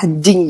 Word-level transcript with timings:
anjing. 0.00 0.48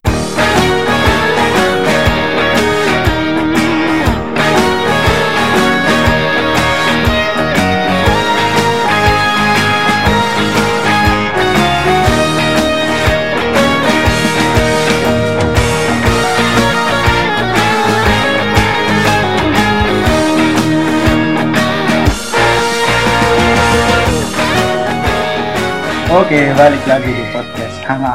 Oke, 26.10 26.54
balik 26.54 26.82
lagi 26.86 27.10
di 27.10 27.24
podcast 27.34 27.76
Hanga. 27.86 28.14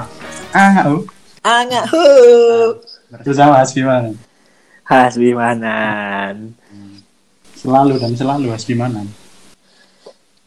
Hanga, 0.56 0.84
oh. 0.88 1.15
Anga 1.46 1.86
hu. 1.94 2.02
bersama 3.22 3.62
Hasbiman. 3.62 4.18
Hasbimanan. 4.82 6.58
Selalu 7.54 8.02
dan 8.02 8.18
selalu 8.18 8.50
Hasbimanan. 8.50 9.06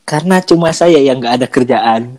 Karena 0.03 0.43
cuma 0.43 0.75
saya 0.75 0.99
yang 0.99 1.23
nggak 1.23 1.39
ada 1.39 1.47
kerjaan. 1.47 2.19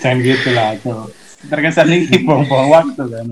Jangan 0.00 0.18
gitu 0.24 0.48
lah, 0.56 0.72
tuh. 0.80 1.12
Terkesan 1.52 1.92
ini 1.92 2.16
buang-buang 2.24 2.68
waktu 2.72 3.04
kan. 3.04 3.26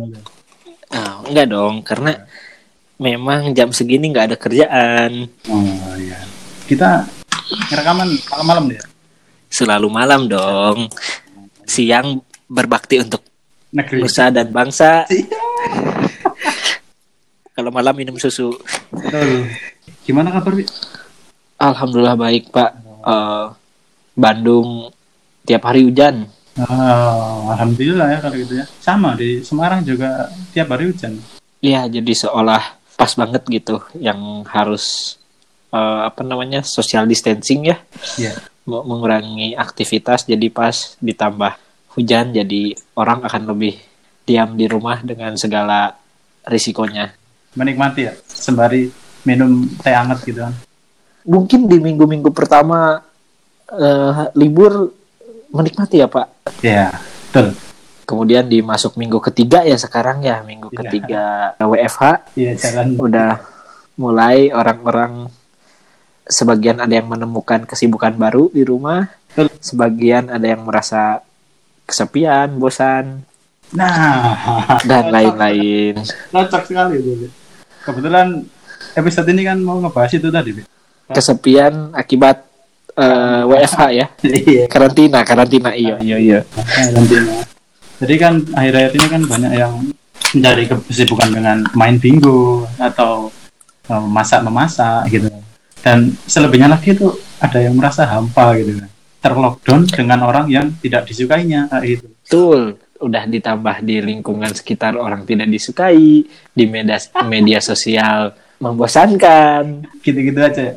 Ah, 0.92 1.24
enggak 1.24 1.48
dong, 1.48 1.80
karena 1.80 2.28
memang 3.00 3.56
jam 3.56 3.72
segini 3.72 4.12
nggak 4.12 4.32
ada 4.32 4.36
kerjaan. 4.36 5.24
Oh 5.48 5.64
iya. 5.96 6.20
Kita 6.68 7.08
rekaman 7.72 8.12
malam-malam 8.28 8.76
ya? 8.76 8.84
Selalu 9.48 9.88
malam 9.88 10.28
dong. 10.28 10.92
Siang 11.68 12.24
berbakti 12.48 12.96
untuk 12.98 13.20
Negeri. 13.68 14.00
nusa 14.00 14.32
dan 14.32 14.48
bangsa. 14.48 15.04
Iya. 15.06 15.28
Kalau 17.54 17.68
malam 17.68 17.92
minum 17.92 18.16
susu. 18.16 18.54
Betul. 18.88 19.50
Gimana 20.06 20.30
kabar, 20.30 20.54
Bi? 20.54 20.64
Alhamdulillah 21.58 22.16
baik 22.16 22.48
Pak. 22.48 22.70
Eh, 23.04 23.46
Bandung 24.14 24.90
tiap 25.42 25.62
hari 25.64 25.84
hujan. 25.84 26.26
Oh, 26.58 27.50
Alhamdulillah 27.54 28.06
ya 28.10 28.18
kalau 28.18 28.34
gitu 28.34 28.58
ya. 28.58 28.66
Sama 28.78 29.14
di 29.14 29.42
Semarang 29.42 29.82
juga 29.82 30.30
tiap 30.50 30.70
hari 30.70 30.90
hujan. 30.90 31.18
Iya, 31.58 31.86
jadi 31.86 32.12
seolah 32.14 32.78
pas 32.94 33.10
banget 33.14 33.42
gitu 33.46 33.78
yang 33.98 34.42
harus 34.46 35.18
eh, 35.70 36.00
apa 36.06 36.22
namanya 36.22 36.62
social 36.62 37.06
distancing 37.06 37.70
ya, 37.70 37.78
Iya. 38.18 38.34
Mengurangi 38.68 39.56
aktivitas 39.56 40.28
jadi 40.28 40.46
pas 40.52 40.94
ditambah 41.00 41.56
hujan 41.96 42.30
jadi 42.30 42.76
orang 42.94 43.24
akan 43.24 43.42
lebih 43.48 43.80
diam 44.22 44.52
di 44.52 44.68
rumah 44.68 45.00
dengan 45.00 45.32
segala 45.34 45.96
risikonya. 46.44 47.16
Menikmati 47.56 48.00
ya, 48.04 48.12
sembari 48.28 48.92
minum 49.24 49.64
teh 49.80 49.90
hangat 49.90 50.20
gitu 50.22 50.44
kan. 50.44 50.52
Mungkin 51.24 51.64
di 51.64 51.80
minggu-minggu 51.80 52.28
pertama 52.30 53.00
eh, 53.68 54.22
libur 54.36 54.92
menikmati 55.48 55.98
ya 55.98 56.08
Pak. 56.08 56.26
Iya, 56.60 56.92
betul. 57.28 57.56
Kemudian 58.04 58.48
di 58.48 58.64
masuk 58.64 58.96
minggu 58.96 59.20
ketiga 59.20 59.64
ya 59.64 59.76
sekarang 59.76 60.24
ya 60.24 60.40
minggu 60.40 60.68
Iya. 60.72 60.78
ketiga 60.80 61.22
WFH 61.60 62.02
Iya, 62.36 62.52
jalan. 62.56 62.96
udah 62.96 63.30
mulai 63.96 64.48
orang-orang 64.48 65.28
sebagian 66.28 66.78
ada 66.78 66.92
yang 66.92 67.08
menemukan 67.08 67.64
kesibukan 67.64 68.14
baru 68.14 68.52
di 68.52 68.62
rumah, 68.62 69.08
sebagian 69.58 70.28
ada 70.28 70.44
yang 70.44 70.62
merasa 70.62 71.24
kesepian, 71.88 72.60
bosan 72.60 73.24
Nah, 73.68 74.80
dan 74.88 75.12
lain-lain. 75.12 76.00
Cocok 76.32 76.62
sekali 76.64 77.04
itu. 77.04 77.28
Kebetulan 77.84 78.40
episode 78.96 79.28
ini 79.28 79.44
kan 79.44 79.60
mau 79.60 79.76
ngebahas 79.76 80.12
itu 80.16 80.28
tadi. 80.32 80.64
Kesepian 81.12 81.92
akibat 81.92 82.44
eh, 82.96 83.42
WFH 83.44 83.80
ya, 83.92 84.06
Iya. 84.24 84.64
karantina, 84.72 85.20
karantina 85.24 85.70
iya 85.76 86.00
iya 86.00 86.16
iya. 86.16 86.40
Karantina. 86.48 87.44
Jadi 87.98 88.14
kan 88.16 88.34
akhir-akhir 88.56 88.92
ini 88.94 89.06
kan 89.10 89.22
banyak 89.28 89.52
yang 89.52 89.72
mencari 90.32 90.64
kesibukan 90.68 91.28
dengan 91.32 91.56
main 91.76 92.00
bingo 92.00 92.64
atau 92.80 93.28
eh, 93.88 94.04
masak-memasak 94.08 95.12
gitu. 95.12 95.28
Dan 95.82 96.14
selebihnya 96.26 96.68
lagi 96.68 96.92
itu 96.92 97.14
ada 97.38 97.58
yang 97.62 97.78
merasa 97.78 98.04
hampa 98.06 98.54
gitu 98.58 98.78
kan. 98.82 98.90
Terlockdown 99.18 99.82
dengan 99.90 100.20
orang 100.26 100.46
yang 100.46 100.66
tidak 100.78 101.10
disukainya 101.10 101.66
kayak 101.70 101.84
gitu. 101.98 102.06
Betul, 102.22 102.60
udah 103.02 103.24
ditambah 103.26 103.76
di 103.82 103.96
lingkungan 104.02 104.50
sekitar 104.54 104.94
orang 104.98 105.26
tidak 105.26 105.50
disukai, 105.50 106.26
di 106.28 106.64
media 106.66 106.98
media 107.26 107.58
sosial 107.62 108.34
membosankan. 108.58 109.86
Gitu-gitu 110.02 110.38
aja. 110.38 110.62
ya. 110.70 110.74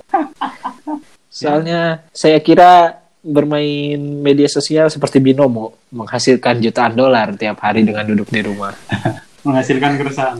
Soalnya 1.31 2.05
saya 2.13 2.37
kira 2.41 3.01
bermain 3.21 3.97
media 3.97 4.49
sosial 4.49 4.89
seperti 4.89 5.21
binomo 5.21 5.77
menghasilkan 5.93 6.57
jutaan 6.57 6.97
dolar 6.97 7.37
tiap 7.37 7.61
hari 7.61 7.85
dengan 7.85 8.05
duduk 8.05 8.29
di 8.29 8.41
rumah. 8.41 8.73
Menghasilkan 9.45 9.97
keresahan. 9.97 10.37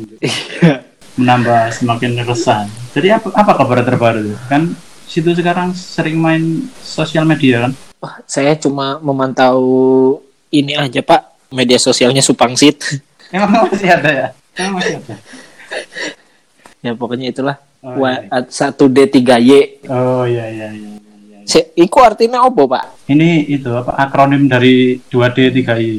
Menambah 1.20 1.76
semakin 1.76 2.24
keresahan. 2.24 2.68
Jadi 2.96 3.08
apa, 3.12 3.28
apa 3.36 3.52
kabar 3.56 3.84
terbaru? 3.84 4.32
Kan 4.48 4.72
situ 5.04 5.36
sekarang 5.36 5.76
sering 5.76 6.16
main 6.16 6.68
sosial 6.80 7.28
media 7.28 7.68
kan? 7.68 7.72
Wah, 8.00 8.16
saya 8.24 8.56
cuma 8.56 8.98
memantau 9.04 9.60
ini 10.50 10.74
aja 10.74 11.04
Pak, 11.04 11.52
media 11.52 11.76
sosialnya 11.76 12.24
Supangsit. 12.24 12.80
Emang 13.36 13.68
masih 13.68 13.92
ada 13.92 14.10
ya? 14.10 14.28
Emang 14.56 14.80
masih 14.80 15.00
ada. 15.04 15.16
ya 16.86 16.92
pokoknya 16.96 17.32
itulah. 17.32 17.58
Oh, 17.82 17.98
Wa- 17.98 18.22
iya. 18.22 18.70
1D3Y. 18.72 19.52
Oh 19.90 20.24
iya 20.24 20.46
iya 20.48 20.68
iya. 20.70 20.90
iya, 20.96 21.16
iya. 21.28 21.40
Se- 21.44 21.74
Iku 21.74 21.98
artinya 22.04 22.46
apa 22.46 22.62
Pak? 22.62 22.86
Ini 23.10 23.50
itu 23.50 23.74
apa 23.74 23.98
akronim 23.98 24.46
dari 24.46 25.02
2D 25.10 25.50
3I. 25.50 25.92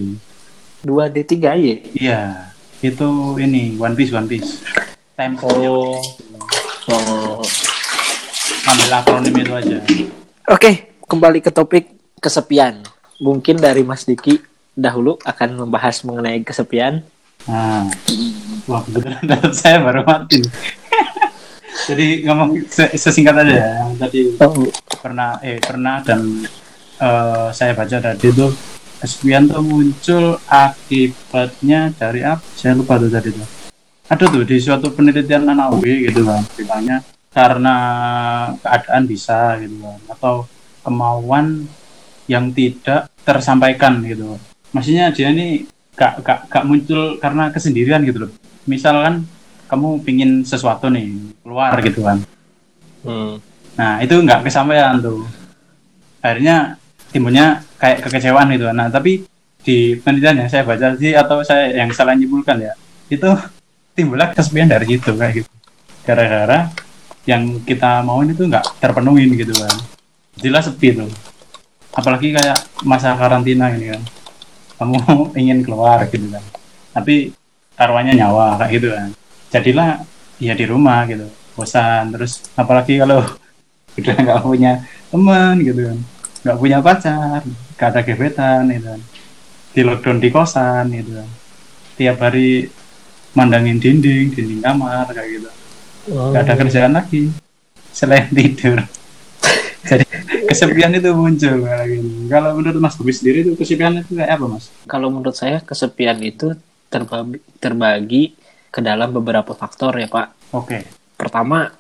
2D3Y. 0.86 1.96
Iya, 1.98 2.50
itu 2.80 3.08
ini 3.38 3.74
One 3.78 3.94
Piece 3.94 4.12
One 4.14 4.26
Piece. 4.26 4.62
Time 5.22 5.38
Oh. 5.38 6.02
Oh. 6.90 7.38
ambil 8.66 8.90
akronim 8.90 9.30
itu 9.38 9.54
aja. 9.54 9.78
Oke, 10.50 10.98
kembali 11.06 11.38
ke 11.38 11.54
topik 11.54 11.94
kesepian. 12.18 12.82
Mungkin 13.22 13.62
dari 13.62 13.86
Mas 13.86 14.02
Diki 14.02 14.42
dahulu 14.74 15.14
akan 15.22 15.62
membahas 15.62 16.02
mengenai 16.02 16.42
kesepian. 16.42 17.06
Nah, 17.46 17.86
wah 18.66 18.82
kebetulan 18.82 19.22
saya 19.54 19.78
baru 19.78 20.02
mati. 20.02 20.42
Jadi 21.86 22.26
ngomong 22.26 22.66
se- 22.66 22.90
sesingkat 22.98 23.46
aja 23.46 23.54
ya. 23.54 23.70
Yang 23.78 23.94
tadi 24.02 24.20
pernah 24.98 25.38
eh 25.38 25.62
pernah 25.62 26.02
dan 26.02 26.42
eh, 26.98 27.48
saya 27.54 27.78
baca 27.78 27.94
tadi 28.02 28.26
itu 28.26 28.50
kesepian 28.98 29.46
tuh 29.46 29.62
muncul 29.62 30.34
akibatnya 30.50 31.94
dari 31.94 32.26
apa? 32.26 32.42
Saya 32.58 32.74
lupa 32.74 32.98
tuh 32.98 33.06
tadi 33.06 33.30
tuh. 33.30 33.61
Ada 34.12 34.28
tuh 34.28 34.44
di 34.44 34.60
suatu 34.60 34.92
penelitian 34.92 35.48
anak 35.48 35.80
UI 35.80 36.12
gitu 36.12 36.28
kan, 36.28 36.44
bilangnya 36.52 37.00
karena 37.32 37.76
keadaan 38.60 39.08
bisa 39.08 39.56
gitu 39.56 39.80
kan, 39.80 39.96
atau 40.12 40.44
kemauan 40.84 41.64
yang 42.28 42.52
tidak 42.52 43.08
tersampaikan 43.24 44.04
gitu. 44.04 44.36
Maksudnya 44.76 45.08
dia 45.16 45.32
ini 45.32 45.64
gak, 45.96 46.20
gak, 46.20 46.38
gak 46.52 46.64
muncul 46.68 47.16
karena 47.16 47.48
kesendirian 47.48 48.04
gitu 48.04 48.28
loh. 48.28 48.30
Misalkan 48.68 49.24
kamu 49.64 50.04
pingin 50.04 50.44
sesuatu 50.44 50.92
nih 50.92 51.08
keluar 51.40 51.72
gitu 51.80 52.04
kan, 52.04 52.20
Hmm. 53.02 53.42
Nah, 53.74 53.98
itu 53.98 54.14
nggak 54.14 54.46
kesampaian 54.46 54.94
tuh. 55.02 55.26
Akhirnya 56.22 56.78
timbulnya 57.10 57.64
kayak 57.82 58.06
kekecewaan 58.06 58.46
gitu. 58.54 58.70
Nah, 58.70 58.86
tapi 58.92 59.26
di 59.62 59.98
penelitian 59.98 60.46
yang 60.46 60.50
saya 60.50 60.62
baca 60.62 60.94
sih 60.98 61.16
atau 61.16 61.42
saya 61.42 61.72
yang 61.74 61.90
salah 61.90 62.14
nyimpulkan 62.14 62.62
ya, 62.62 62.72
itu 63.10 63.26
timbulnya 63.92 64.32
kesepian 64.32 64.68
dari 64.68 64.86
situ 64.96 65.12
kayak 65.14 65.32
gitu. 65.42 65.50
Gara-gara 66.02 66.72
yang 67.28 67.62
kita 67.62 68.02
mau 68.02 68.20
itu 68.26 68.42
nggak 68.44 68.82
terpenuhi 68.82 69.30
gitu 69.38 69.54
kan. 69.54 69.76
Jelas 70.40 70.66
sepi 70.66 70.96
tuh. 70.96 71.10
Apalagi 71.92 72.32
kayak 72.32 72.58
masa 72.82 73.14
karantina 73.14 73.70
ini 73.72 73.92
kan. 73.94 74.02
Kamu 74.80 74.96
ingin 75.40 75.62
keluar 75.62 76.02
gitu 76.08 76.26
kan. 76.32 76.44
Tapi 76.92 77.30
taruhannya 77.78 78.18
nyawa 78.18 78.58
kayak 78.58 78.72
gitu 78.76 78.88
kan. 78.90 79.08
Jadilah 79.52 80.02
ya 80.42 80.52
di 80.56 80.64
rumah 80.66 81.04
gitu. 81.06 81.28
Bosan 81.52 82.16
terus 82.16 82.40
apalagi 82.56 82.96
kalau 82.96 83.20
udah 84.00 84.16
nggak 84.16 84.40
punya 84.40 84.72
teman 85.12 85.60
gitu 85.60 85.92
kan 85.92 85.98
nggak 86.42 86.58
punya 86.58 86.78
pacar 86.82 87.40
nggak 87.76 87.88
ada 87.92 88.00
gebetan 88.02 88.62
gitu 88.72 88.86
kan 88.88 89.00
di 89.72 89.80
lockdown 89.84 90.18
di 90.18 90.28
kosan 90.32 90.84
gitu 90.90 91.10
kan 91.20 91.28
tiap 92.00 92.16
hari 92.18 92.72
mandangin 93.32 93.80
dinding 93.80 94.32
dinding 94.32 94.60
kamar 94.60 95.08
kayak 95.10 95.28
gitu 95.40 95.50
nggak 96.12 96.42
ada 96.44 96.54
kerjaan 96.58 96.92
lagi 96.96 97.30
selain 97.92 98.28
tidur 98.32 98.80
Jadi 99.82 100.06
kesepian 100.46 100.94
itu 100.94 101.10
muncul 101.10 101.66
kayak 101.66 101.86
gini. 101.90 102.30
Kalau 102.30 102.54
menurut 102.54 102.78
Mas 102.78 102.94
Bobi 102.94 103.10
sendiri 103.10 103.42
itu 103.42 103.58
kesepian 103.58 103.98
itu 103.98 104.14
kayak 104.14 104.38
apa 104.38 104.44
Mas? 104.46 104.70
Kalau 104.86 105.10
menurut 105.10 105.34
saya 105.34 105.58
kesepian 105.58 106.22
itu 106.22 106.54
terbagi, 106.86 107.38
terbagi 107.58 108.24
ke 108.70 108.78
dalam 108.78 109.10
beberapa 109.10 109.52
faktor 109.58 109.98
ya 109.98 110.06
Pak. 110.06 110.54
Oke. 110.54 110.86
Pertama 111.18 111.74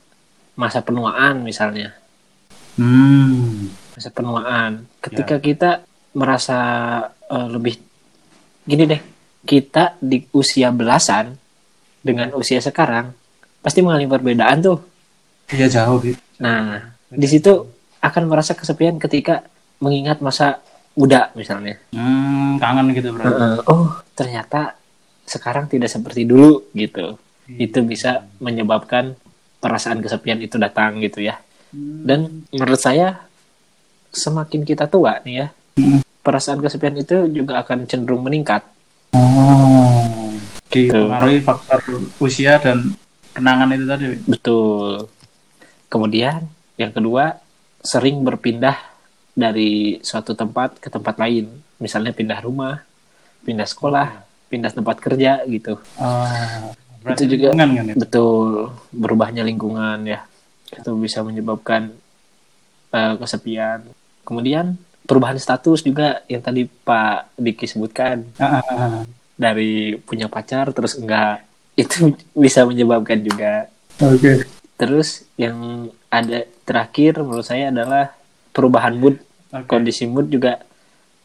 masa 0.58 0.82
penuaan 0.82 1.46
misalnya. 1.46 1.94
Hmm. 2.74 3.70
Masa 3.94 4.10
penuaan. 4.10 4.90
Ketika 4.98 5.38
kita 5.38 5.70
merasa 6.18 6.58
eh, 7.06 7.48
lebih 7.54 7.78
gini 8.66 8.84
deh, 8.90 9.02
kita 9.46 9.94
di 10.02 10.26
usia 10.34 10.74
belasan 10.74 11.38
dengan 12.02 12.34
usia 12.34 12.58
sekarang 12.58 13.14
pasti 13.62 13.80
mengalami 13.80 14.10
perbedaan 14.10 14.58
tuh. 14.58 14.78
Iya 15.54 15.70
jauh 15.70 16.02
gitu. 16.02 16.18
Nah, 16.42 16.92
di 17.08 17.26
situ 17.30 17.52
akan 18.02 18.22
merasa 18.26 18.58
kesepian 18.58 18.98
ketika 18.98 19.46
mengingat 19.78 20.18
masa 20.18 20.58
muda 20.98 21.30
misalnya. 21.38 21.78
Hmm, 21.94 22.58
kangen 22.58 22.90
gitu 22.92 23.14
berarti. 23.14 23.62
Oh, 23.70 23.94
ternyata 24.18 24.74
sekarang 25.24 25.70
tidak 25.70 25.88
seperti 25.88 26.26
dulu 26.26 26.68
gitu. 26.74 27.16
Itu 27.46 27.86
bisa 27.86 28.26
menyebabkan 28.42 29.14
perasaan 29.62 30.02
kesepian 30.02 30.42
itu 30.42 30.58
datang 30.58 30.98
gitu 30.98 31.22
ya. 31.22 31.38
Dan 31.72 32.44
menurut 32.52 32.80
saya 32.82 33.24
semakin 34.12 34.66
kita 34.66 34.90
tua 34.90 35.22
nih 35.24 35.34
ya, 35.40 35.48
Hmm. 35.72 36.04
perasaan 36.20 36.60
kesepian 36.60 36.92
itu 37.00 37.32
juga 37.32 37.64
akan 37.64 37.88
cenderung 37.88 38.20
meningkat. 38.20 38.60
Oh. 39.16 40.21
Dipengaruhi 40.72 41.38
faktor 41.44 41.80
usia 42.18 42.56
dan 42.56 42.96
kenangan 43.36 43.68
itu 43.76 43.84
tadi. 43.84 44.04
Betul. 44.24 45.06
Kemudian 45.86 46.48
yang 46.80 46.92
kedua, 46.92 47.36
sering 47.84 48.24
berpindah 48.24 48.76
dari 49.32 50.00
suatu 50.00 50.32
tempat 50.32 50.80
ke 50.80 50.88
tempat 50.88 51.20
lain. 51.20 51.48
Misalnya 51.76 52.16
pindah 52.16 52.40
rumah, 52.40 52.80
pindah 53.44 53.68
sekolah, 53.68 54.24
pindah 54.48 54.72
tempat 54.72 54.96
kerja 55.00 55.44
gitu. 55.44 55.76
Ah, 56.00 56.72
Itu 57.02 57.26
juga- 57.26 57.50
lingkungan 57.52 57.70
kan 57.76 57.84
itu? 57.92 57.98
Betul, 57.98 58.50
berubahnya 58.94 59.42
lingkungan 59.42 60.06
ya. 60.06 60.24
Itu 60.72 60.96
bisa 60.96 61.20
menyebabkan 61.20 61.92
eh, 62.92 63.14
kesepian. 63.16 63.88
Kemudian 64.22 64.76
perubahan 65.02 65.36
status 65.36 65.82
juga 65.82 66.22
yang 66.28 66.44
tadi 66.44 66.68
Pak 66.68 67.34
Diki 67.34 67.64
sebutkan 67.66 68.22
Ah, 68.36 68.60
ah, 68.60 68.62
ah. 68.68 69.02
Dari 69.42 69.98
punya 69.98 70.30
pacar 70.30 70.70
terus 70.70 70.94
enggak 70.94 71.42
itu 71.74 72.14
bisa 72.46 72.62
menyebabkan 72.62 73.18
juga. 73.20 73.66
Oke. 73.98 74.46
Terus 74.78 75.26
yang 75.34 75.90
ada 76.06 76.46
terakhir 76.62 77.18
menurut 77.22 77.46
saya 77.46 77.74
adalah 77.74 78.14
perubahan 78.54 78.94
mood, 78.94 79.18
Oke. 79.50 79.66
kondisi 79.66 80.06
mood 80.06 80.30
juga 80.30 80.62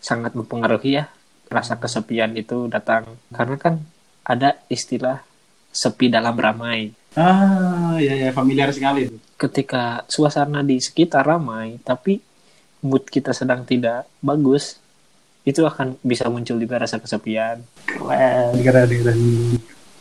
sangat 0.02 0.34
mempengaruhi 0.34 0.98
ya 0.98 1.06
rasa 1.48 1.80
kesepian 1.80 2.36
itu 2.36 2.68
datang 2.68 3.08
karena 3.31 3.56
kan 3.56 3.74
ada 4.28 4.60
istilah 4.68 5.24
sepi 5.72 6.12
dalam 6.12 6.36
ramai. 6.36 6.92
Ah, 7.16 7.98
ya 7.98 8.14
ya 8.14 8.30
familiar 8.30 8.69
sekali 8.69 9.10
itu. 9.10 9.18
ketika 9.42 10.06
suasana 10.06 10.62
di 10.62 10.78
sekitar 10.78 11.25
ramai 11.25 11.81
tapi 11.81 12.22
mood 12.86 13.10
kita 13.10 13.34
sedang 13.34 13.66
tidak 13.66 14.06
bagus 14.22 14.78
itu 15.48 15.64
akan 15.64 15.96
bisa 16.04 16.28
muncul 16.28 16.60
juga 16.60 16.76
rasa 16.78 17.00
kesepian 17.00 17.64
Keren, 17.88 18.52
keren, 18.60 18.90
keren. 18.92 19.20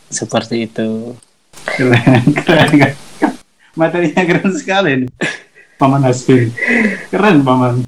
seperti 0.09 0.67
itu 0.67 1.15
Keren, 1.65 2.23
keren, 2.37 2.69
keren. 2.75 2.95
Materinya 3.73 4.23
keren 4.25 4.51
sekali 4.51 4.91
nih. 5.05 5.09
Paman 5.77 6.01
Hasbi. 6.01 6.49
Keren, 7.07 7.41
Paman. 7.41 7.85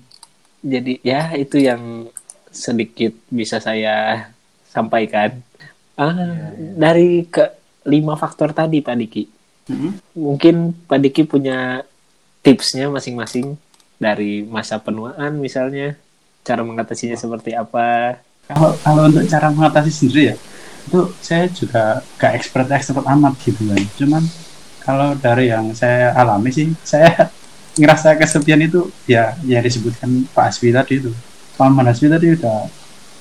jadi 0.60 1.00
ya 1.02 1.34
itu 1.34 1.58
yang 1.58 2.08
sedikit 2.50 3.16
bisa 3.28 3.58
saya 3.58 4.28
sampaikan 4.68 5.40
ah 5.96 6.16
dari 6.76 7.24
ke 7.26 7.48
lima 7.84 8.16
faktor 8.16 8.52
tadi 8.52 8.80
Pak 8.80 8.98
Diki 8.98 9.26
Hmm. 9.66 10.02
mungkin 10.18 10.74
Pak 10.90 10.98
Diki 10.98 11.30
punya 11.30 11.86
tipsnya 12.42 12.90
masing-masing 12.90 13.54
dari 14.02 14.42
masa 14.42 14.82
penuaan 14.82 15.38
misalnya 15.38 15.94
cara 16.50 16.66
mengatasinya 16.66 17.14
seperti 17.14 17.54
apa 17.54 18.18
Kalau 18.50 18.74
kalau 18.82 19.02
untuk 19.06 19.30
cara 19.30 19.54
mengatasi 19.54 19.94
sendiri 19.94 20.34
ya, 20.34 20.36
itu 20.90 21.00
saya 21.22 21.46
juga 21.54 22.02
gak 22.18 22.34
expert 22.34 22.66
expert 22.74 23.06
amat 23.06 23.38
gitu 23.46 23.62
kan. 23.70 23.84
Cuman 23.94 24.24
kalau 24.82 25.14
dari 25.14 25.54
yang 25.54 25.70
saya 25.78 26.18
alami 26.18 26.50
sih, 26.50 26.74
saya 26.82 27.30
ngerasa 27.80 28.18
kesepian 28.18 28.58
itu 28.66 28.90
ya 29.06 29.38
yang 29.46 29.62
disebutkan 29.62 30.26
Pak 30.34 30.50
Aswi 30.50 30.74
tadi 30.74 30.98
itu. 30.98 31.14
Paman 31.62 31.94
Aswi 31.94 32.10
tadi 32.10 32.34
udah 32.34 32.66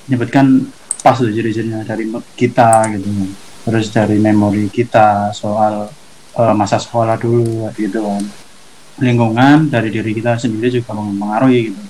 menyebutkan 0.09 0.65
pas 1.05 1.13
tuh 1.13 1.29
ciri-cirinya 1.29 1.85
dari 1.85 2.09
kita 2.33 2.89
gitu 2.97 3.05
kan. 3.05 3.29
Terus 3.69 3.85
dari 3.93 4.17
memori 4.17 4.65
kita 4.73 5.29
soal 5.37 5.93
eh, 6.41 6.53
masa 6.57 6.81
sekolah 6.81 7.21
dulu 7.21 7.69
gitu 7.77 8.01
kan. 8.01 8.25
Lingkungan 8.97 9.69
dari 9.69 9.93
diri 9.93 10.09
kita 10.17 10.41
sendiri 10.41 10.73
juga 10.81 10.97
mempengaruhi 10.97 11.69
gitu. 11.69 11.81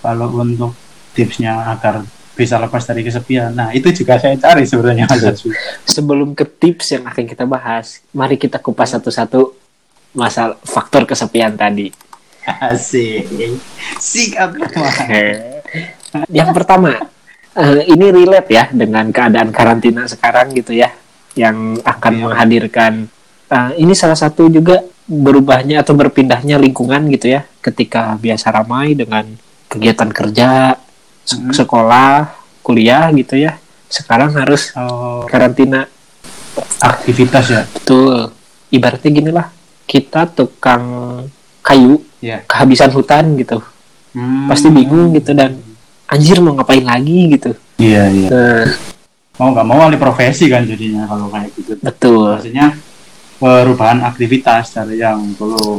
Kalau 0.00 0.32
untuk 0.32 0.85
tipsnya 1.16 1.72
agar 1.72 2.04
bisa 2.36 2.60
lepas 2.60 2.84
dari 2.84 3.00
kesepian. 3.00 3.56
Nah, 3.56 3.72
itu 3.72 3.88
juga 3.96 4.20
saya 4.20 4.36
cari 4.36 4.68
sebenarnya 4.68 5.08
Mas 5.08 5.40
sebelum 5.96 6.36
ke 6.36 6.44
tips 6.44 7.00
yang 7.00 7.08
akan 7.08 7.24
kita 7.24 7.48
bahas, 7.48 8.04
mari 8.12 8.36
kita 8.36 8.60
kupas 8.60 8.92
satu-satu 8.92 9.56
masalah 10.12 10.60
faktor 10.60 11.08
kesepian 11.08 11.56
tadi. 11.56 11.88
Asik. 12.68 13.24
Sikat 13.96 14.52
yang 16.28 16.52
pertama, 16.52 16.92
eh, 17.56 17.88
ini 17.88 18.06
relate 18.12 18.48
ya 18.52 18.64
dengan 18.70 19.08
keadaan 19.10 19.50
karantina 19.50 20.04
sekarang 20.04 20.52
gitu 20.52 20.76
ya, 20.76 20.92
yang 21.34 21.80
akan 21.80 22.12
Iya. 22.12 22.22
menghadirkan. 22.22 22.92
eh, 23.46 23.70
ini 23.78 23.94
salah 23.94 24.18
satu 24.18 24.50
juga 24.50 24.82
berubahnya 25.06 25.86
atau 25.86 25.94
berpindahnya 25.94 26.58
lingkungan 26.58 27.06
gitu 27.14 27.30
ya, 27.30 27.46
ketika 27.62 28.18
biasa 28.18 28.50
ramai 28.50 28.98
dengan 28.98 29.22
kegiatan 29.70 30.10
kerja, 30.10 30.74
Mhm. 31.26 31.50
sekolah, 31.50 32.30
kuliah 32.60 33.10
gitu 33.10 33.34
ya. 33.34 33.58
Sekarang 33.86 34.30
harus 34.32 34.70
Oh, 34.72 35.26
karantina 35.26 35.86
aktivitas 36.78 37.44
ya. 37.48 37.62
Betul. 37.66 38.30
Ibaratnya 38.68 39.10
gini 39.10 39.30
lah, 39.30 39.46
kita 39.84 40.26
tukang 40.26 40.82
kayu 41.60 42.02
Ya. 42.18 42.42
kehabisan 42.44 42.90
hutan 42.90 43.34
gitu. 43.36 43.62
Hmm. 44.10 44.46
Pasti 44.46 44.70
bingung 44.70 45.12
gitu 45.12 45.30
dan 45.32 45.58
anjir 46.06 46.38
mau 46.38 46.54
ngapain 46.54 46.82
lagi 46.82 47.30
gitu. 47.30 47.54
Iya, 47.76 48.08
iya. 48.08 48.28
Nah, 48.30 48.66
Mau 49.36 49.52
nggak 49.52 49.68
mau 49.68 49.84
alih 49.84 50.00
profesi 50.00 50.48
kan 50.48 50.64
jadinya 50.64 51.04
kalau 51.04 51.28
kayak 51.28 51.52
gitu. 51.52 51.76
betul. 51.76 52.40
Maksudnya 52.40 52.72
perubahan 53.36 54.00
aktivitas 54.00 54.72
dari 54.72 54.96
yang 54.96 55.20
dulu 55.36 55.76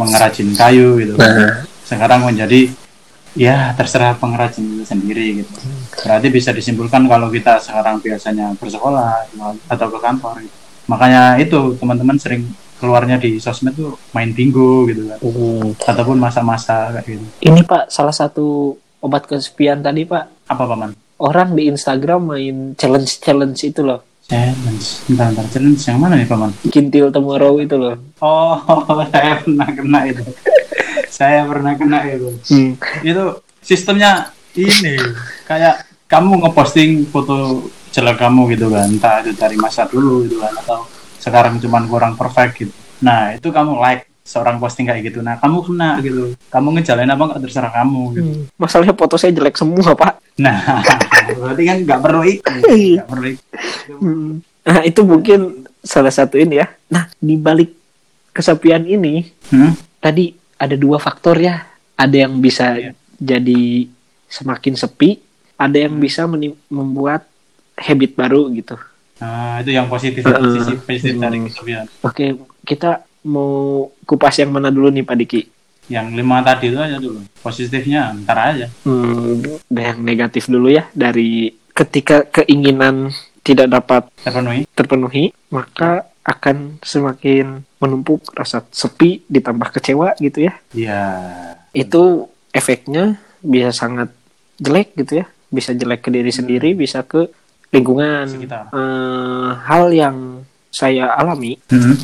mengerajin 0.00 0.56
kayu 0.56 0.96
gitu. 0.96 1.12
Nah, 1.14 1.68
Sekarang 1.84 2.24
menjadi 2.24 2.68
ya 3.36 3.74
terserah 3.76 4.16
pengrajin 4.16 4.64
itu 4.78 4.84
sendiri 4.86 5.42
gitu. 5.42 5.52
Berarti 6.04 6.28
bisa 6.32 6.50
disimpulkan 6.54 7.04
kalau 7.04 7.28
kita 7.28 7.60
sekarang 7.60 8.00
biasanya 8.00 8.54
bersekolah 8.56 9.28
atau 9.68 9.86
ke 9.90 9.98
kantor 10.00 10.34
gitu. 10.44 10.56
Makanya 10.88 11.36
itu 11.36 11.76
teman-teman 11.76 12.16
sering 12.16 12.48
keluarnya 12.78 13.18
di 13.18 13.36
sosmed 13.42 13.74
tuh 13.74 13.98
main 14.14 14.30
bingo 14.32 14.86
gitu 14.88 15.10
kan. 15.10 15.18
hmm, 15.20 15.82
Ataupun 15.84 16.16
masa-masa 16.16 16.94
kayak 17.02 17.18
gitu. 17.18 17.24
ini 17.44 17.60
Pak 17.66 17.90
salah 17.90 18.14
satu 18.14 18.78
obat 19.02 19.26
kesepian 19.26 19.82
tadi 19.82 20.06
Pak. 20.06 20.48
Apa 20.48 20.64
paman? 20.64 20.94
Orang 21.18 21.58
di 21.58 21.66
Instagram 21.66 22.30
main 22.30 22.56
challenge-challenge 22.78 23.58
itu 23.66 23.82
loh. 23.82 24.06
Challenge. 24.30 24.86
Bentar, 25.10 25.34
bentar. 25.34 25.46
Challenge 25.50 25.80
yang 25.82 25.98
mana 25.98 26.14
nih 26.14 26.28
paman? 26.30 26.50
Kintil 26.70 27.10
tomorrow 27.10 27.58
itu 27.58 27.74
loh. 27.74 27.98
Oh, 28.22 28.54
saya 29.10 29.42
pernah 29.42 29.68
kena 29.72 30.00
itu. 30.06 30.22
Saya 31.10 31.44
pernah 31.44 31.74
kena 31.74 32.04
itu. 32.06 32.30
Hmm. 32.52 32.72
Itu 33.02 33.40
sistemnya 33.60 34.32
ini 34.56 34.96
kayak 35.44 35.84
kamu 36.08 36.40
ngeposting 36.46 37.04
foto 37.08 37.68
jelek 37.92 38.20
kamu 38.20 38.52
gitu 38.56 38.68
kan, 38.72 38.88
entah 38.88 39.20
itu 39.24 39.32
dari 39.36 39.56
masa 39.56 39.88
dulu 39.88 40.24
gitu 40.28 40.40
kan 40.40 40.52
atau 40.64 40.84
sekarang 41.18 41.56
cuman 41.60 41.84
kurang 41.88 42.14
perfect 42.14 42.52
gitu. 42.60 42.72
Nah, 43.00 43.34
itu 43.36 43.48
kamu 43.48 43.76
like 43.80 44.08
seorang 44.24 44.60
posting 44.60 44.84
kayak 44.84 45.08
gitu. 45.08 45.24
Nah, 45.24 45.40
kamu 45.40 45.64
kena 45.64 45.96
gitu. 46.04 46.36
Kamu 46.52 46.76
ngejalanin 46.76 47.12
apa 47.12 47.22
nggak 47.32 47.40
terserah 47.48 47.72
kamu 47.72 48.02
gitu. 48.16 48.30
Hmm. 48.30 48.44
Masalahnya 48.60 48.94
foto 48.96 49.16
saya 49.16 49.32
jelek 49.32 49.56
semua 49.56 49.92
Pak. 49.96 50.12
Nah, 50.36 50.84
berarti 51.40 51.62
kan 51.64 51.76
nggak 51.84 52.00
perlu 52.00 52.22
ikut. 52.24 52.60
Iya. 52.68 53.02
Nggak 53.02 53.08
perlu 53.08 53.26
ikut. 53.32 53.46
Hmm. 53.88 54.30
Nah 54.68 54.78
itu 54.84 55.00
mungkin 55.00 55.40
salah 55.80 56.12
satu 56.12 56.36
ini 56.36 56.60
ya. 56.60 56.68
Nah 56.92 57.08
di 57.16 57.34
balik 57.40 57.72
kesepian 58.36 58.84
ini 58.84 59.26
Hmm? 59.48 59.72
tadi 59.98 60.36
ada 60.58 60.74
dua 60.74 60.98
faktor 60.98 61.38
ya. 61.38 61.64
Ada 61.94 62.26
yang 62.26 62.38
bisa 62.38 62.74
Iya. 62.74 62.92
jadi 63.16 63.86
semakin 64.28 64.74
sepi, 64.74 65.18
ada 65.56 65.78
yang 65.78 65.96
bisa 65.96 66.26
meni- 66.26 66.58
membuat 66.68 67.26
habit 67.74 68.14
baru 68.14 68.50
gitu. 68.52 68.74
Nah, 69.18 69.58
itu 69.58 69.70
yang 69.72 69.86
positif, 69.86 70.22
Heeh. 70.22 70.52
sisi 70.54 70.78
positif 70.78 71.14
dari 71.16 71.38
Hmm. 71.38 71.46
kesepian. 71.48 71.84
Oke, 72.00 72.24
kita 72.62 73.02
mau 73.24 73.86
kupas 74.04 74.34
yang 74.36 74.50
mana 74.50 74.68
dulu 74.68 74.90
nih 74.90 75.02
Pak 75.02 75.16
Diki? 75.16 75.42
yang 75.88 76.12
lima 76.12 76.44
tadi 76.44 76.68
itu 76.68 76.76
aja 76.76 77.00
dulu 77.00 77.24
positifnya 77.40 78.12
ntar 78.20 78.52
aja 78.52 78.68
Hmm, 78.84 79.40
yang 79.70 79.96
negatif 79.98 80.44
dulu 80.44 80.68
ya 80.68 80.84
dari 80.92 81.48
ketika 81.72 82.28
keinginan 82.28 83.08
tidak 83.40 83.72
dapat 83.72 84.04
terpenuhi 84.20 84.68
terpenuhi, 84.70 85.24
maka 85.48 86.04
akan 86.28 86.76
semakin 86.84 87.64
menumpuk 87.80 88.36
rasa 88.36 88.60
sepi 88.68 89.24
ditambah 89.24 89.72
kecewa 89.72 90.12
gitu 90.20 90.44
ya. 90.44 90.52
iya 90.76 91.02
Itu 91.72 92.28
efeknya 92.52 93.16
bisa 93.40 93.72
sangat 93.72 94.12
jelek 94.60 94.92
gitu 94.94 95.24
ya. 95.24 95.26
Bisa 95.48 95.72
jelek 95.72 96.04
ke 96.04 96.12
diri 96.12 96.28
sendiri, 96.28 96.76
bisa 96.76 97.00
ke 97.02 97.32
lingkungan. 97.72 98.28
Sekitar. 98.28 98.68
Eh, 98.68 99.50
hal 99.64 99.88
yang 99.88 100.44
saya 100.68 101.16
alami 101.16 101.56
Hmm. 101.72 101.96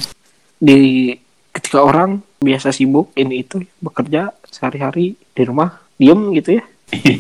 di 0.57 1.13
ketika 1.53 1.85
orang 1.85 2.25
biasa 2.41 2.73
sibuk 2.73 3.13
ini 3.15 3.45
itu 3.45 3.61
bekerja 3.79 4.33
sehari-hari 4.49 5.21
di 5.21 5.43
rumah 5.45 5.85
diem 6.01 6.33
gitu 6.33 6.57
ya. 6.57 6.65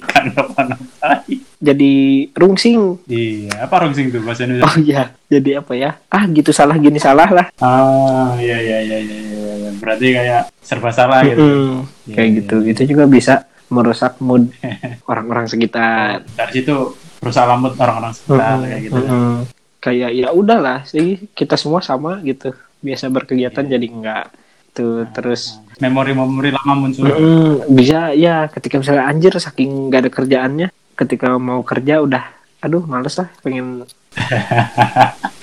Kan 0.03 0.25
ngapa-ngapain 0.29 1.41
Jadi 1.59 1.93
rungsing. 2.33 3.01
iya 3.05 3.65
apa 3.65 3.81
rungsing 3.81 4.09
tuh 4.09 4.21
bahasa 4.21 4.45
Indonesia 4.45 4.67
Oh 4.67 4.77
iya, 4.79 5.03
jadi 5.27 5.51
apa 5.59 5.73
ya? 5.73 5.91
Ah 6.07 6.25
gitu 6.27 6.51
salah 6.51 6.77
gini 6.77 6.99
salah 6.99 7.25
lah. 7.27 7.47
ah 7.59 8.37
iya 8.37 8.57
iya 8.57 8.79
iya 8.81 8.99
iya 9.01 9.19
iya, 9.19 9.53
iya. 9.59 9.71
berarti 9.75 10.07
kayak 10.13 10.43
serba 10.61 10.91
salah 10.91 11.25
gitu 11.25 11.41
Mm-mm. 11.41 11.73
Iya, 12.05 12.15
kayak 12.15 12.29
iya, 12.29 12.37
gitu 12.39 12.57
itu 12.63 12.83
juga 12.87 13.05
bisa 13.07 13.35
merusak 13.67 14.21
mood 14.21 14.53
orang-orang 15.11 15.47
sekitar 15.47 16.21
dari 16.31 16.53
situ 16.55 16.93
berusaha 17.19 17.47
lambut 17.47 17.73
orang-orang 17.75 18.13
sekitar 18.13 18.37
Mm-mm. 18.55 18.63
kayak 18.63 18.81
gitu 18.83 18.99
kan. 18.99 19.11
Mm-mm. 19.11 19.37
kayak 19.81 20.11
ya 20.13 20.29
udahlah 20.31 20.79
sih 20.85 21.07
kita 21.31 21.57
semua 21.57 21.81
sama 21.81 22.21
gitu 22.21 22.53
biasa 22.79 23.09
berkegiatan 23.09 23.65
jadi 23.65 23.87
enggak 23.87 24.25
tuh 24.71 25.09
terus 25.11 25.57
memori-memori 25.81 26.51
lama 26.55 26.75
muncul. 26.75 27.07
Mm, 27.09 27.55
bisa 27.75 28.15
ya 28.15 28.47
ketika 28.51 28.79
misalnya 28.79 29.05
anjir 29.11 29.33
saking 29.37 29.91
nggak 29.91 30.01
ada 30.07 30.11
kerjaannya 30.11 30.69
ketika 30.95 31.35
mau 31.39 31.61
kerja 31.67 32.03
udah 32.03 32.25
aduh 32.63 32.87
males 32.87 33.19
lah 33.19 33.29
pengen 33.43 33.85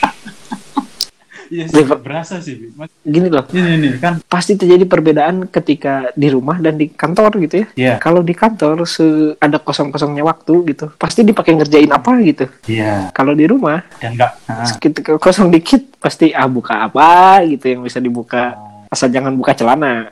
iya 1.52 1.68
sih 1.68 1.84
berasa 1.84 2.40
sih 2.40 2.72
Mas. 2.80 2.88
gini 3.04 3.28
loh. 3.28 3.44
Ini 3.52 3.76
ini 3.76 3.88
kan. 4.00 4.24
Pasti 4.24 4.56
terjadi 4.56 4.88
perbedaan 4.88 5.52
ketika 5.52 6.16
di 6.16 6.32
rumah 6.32 6.58
dan 6.64 6.80
di 6.80 6.88
kantor 6.88 7.44
gitu 7.44 7.56
ya. 7.62 7.68
Iya. 7.76 7.94
Kalau 8.00 8.24
di 8.24 8.32
kantor 8.32 8.88
se 8.88 9.36
ada 9.38 9.60
kosong-kosongnya 9.60 10.24
waktu 10.24 10.54
gitu 10.72 10.96
pasti 10.96 11.28
dipakai 11.28 11.60
ngerjain 11.60 11.92
apa 11.92 12.12
gitu. 12.24 12.48
Iya. 12.72 13.12
Kalau 13.12 13.36
di 13.36 13.46
rumah 13.46 13.84
dan 14.00 14.16
enggak 14.16 14.32
nah, 14.48 14.72
ketika 14.80 15.20
kosong 15.20 15.52
dikit 15.52 16.00
pasti 16.00 16.32
ah 16.32 16.48
buka 16.48 16.88
apa? 16.88 17.44
gitu 17.44 17.68
yang 17.68 17.84
bisa 17.84 18.00
dibuka 18.00 18.56
asal 18.92 19.08
jangan 19.08 19.34
buka 19.34 19.56
celana. 19.56 20.12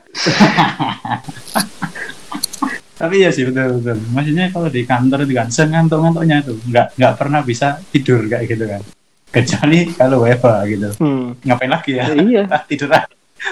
Tapi 3.00 3.16
ya 3.24 3.32
sih 3.32 3.48
betul 3.48 3.80
betul. 3.80 3.96
Maksudnya 4.12 4.52
kalau 4.52 4.68
di 4.68 4.84
kantor 4.84 5.24
itu 5.24 5.32
kan 5.32 5.48
sengantuk 5.48 6.00
ngantuknya 6.00 6.44
itu 6.44 6.52
nggak 6.68 6.86
nggak 6.96 7.14
pernah 7.16 7.40
bisa 7.40 7.80
tidur 7.88 8.24
kayak 8.24 8.44
gitu 8.48 8.64
kan. 8.68 8.82
Kecuali 9.30 9.78
kalau 9.94 10.24
WFA 10.24 10.56
gitu. 10.66 10.88
Hmm. 11.00 11.32
ngapain 11.44 11.70
lagi 11.70 11.92
ya? 11.96 12.04
Iya. 12.12 12.42
Ah, 12.52 12.60
tidur 12.64 12.88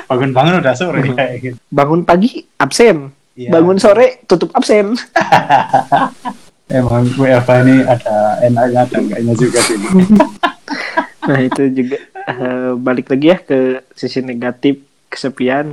bangun 0.05 0.37
bangun 0.37 0.61
udah 0.61 0.75
sore 0.77 1.01
Mhm. 1.01 1.17
kayak 1.17 1.37
gitu. 1.41 1.57
Bangun 1.69 2.05
pagi 2.05 2.45
absen. 2.57 3.13
Iya. 3.39 3.55
bangun 3.55 3.79
sore 3.79 4.25
tutup 4.27 4.51
absen. 4.53 4.99
Emang 6.69 7.09
WFA 7.17 7.65
ini 7.65 7.81
ada 7.81 8.17
enaknya 8.43 8.85
ada 8.85 8.97
enggaknya 9.01 9.33
juga 9.33 9.59
sih. 9.65 9.79
Nah 11.25 11.41
itu 11.41 11.63
juga. 11.73 11.97
Eh, 12.29 12.73
balik 12.77 13.09
lagi 13.09 13.27
ya 13.33 13.39
ke 13.41 13.59
sisi 13.97 14.21
negatif 14.21 14.85
kesepian 15.19 15.67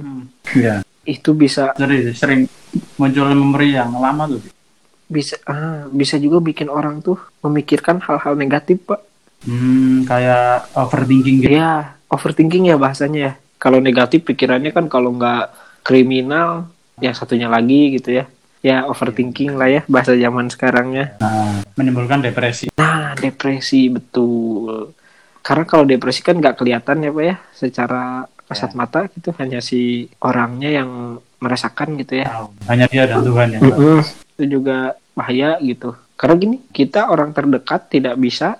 Iya. 0.57 0.81
itu 1.05 1.37
bisa 1.37 1.77
sering 1.77 2.17
sering 2.17 2.41
muncul 2.97 3.29
memori 3.29 3.77
yang 3.77 3.93
lama 3.93 4.25
tuh 4.25 4.41
bisa 5.05 5.37
ah, 5.45 5.85
bisa 5.93 6.17
juga 6.17 6.41
bikin 6.41 6.65
orang 6.65 6.97
tuh 7.05 7.21
memikirkan 7.45 8.01
hal-hal 8.01 8.33
negatif 8.33 8.81
pak. 8.89 9.05
Hmm, 9.45 10.01
kayak 10.01 10.73
overthinking 10.73 11.45
gitu. 11.45 11.53
Ya 11.53 11.93
overthinking 12.09 12.73
ya 12.73 12.77
bahasanya 12.81 13.19
ya. 13.21 13.33
Kalau 13.61 13.77
negatif 13.77 14.25
pikirannya 14.25 14.73
kan 14.73 14.89
kalau 14.89 15.13
nggak 15.13 15.53
kriminal 15.85 16.65
yang 16.97 17.13
satunya 17.13 17.45
lagi 17.45 17.93
gitu 18.01 18.17
ya. 18.17 18.25
Ya 18.65 18.81
overthinking 18.89 19.53
lah 19.53 19.69
ya 19.69 19.81
bahasa 19.85 20.17
zaman 20.17 20.49
sekarangnya. 20.49 21.13
Nah, 21.21 21.61
menimbulkan 21.77 22.25
depresi. 22.25 22.73
Nah 22.73 23.13
depresi 23.13 23.93
betul. 23.93 24.89
Karena 25.45 25.69
kalau 25.69 25.85
depresi 25.85 26.25
kan 26.25 26.41
nggak 26.41 26.57
kelihatan 26.65 27.05
ya 27.05 27.13
pak 27.13 27.25
ya 27.29 27.35
secara 27.53 28.25
kasat 28.45 28.71
mata 28.73 29.09
gitu 29.09 29.33
hanya 29.35 29.57
si 29.57 30.05
orangnya 30.19 30.69
yang 30.71 30.89
merasakan 31.37 31.97
gitu 31.97 32.21
ya 32.21 32.27
Tahu. 32.27 32.47
hanya 32.67 32.85
dia 32.85 33.03
dan 33.05 33.21
Tuhan 33.21 33.47
yang. 33.51 33.61
Mm-mm. 33.61 33.99
itu 34.31 34.43
juga 34.51 34.77
bahaya 35.11 35.57
gitu 35.59 35.93
karena 36.13 36.35
gini 36.35 36.57
kita 36.69 37.07
orang 37.07 37.31
terdekat 37.31 37.89
tidak 37.89 38.15
bisa 38.15 38.57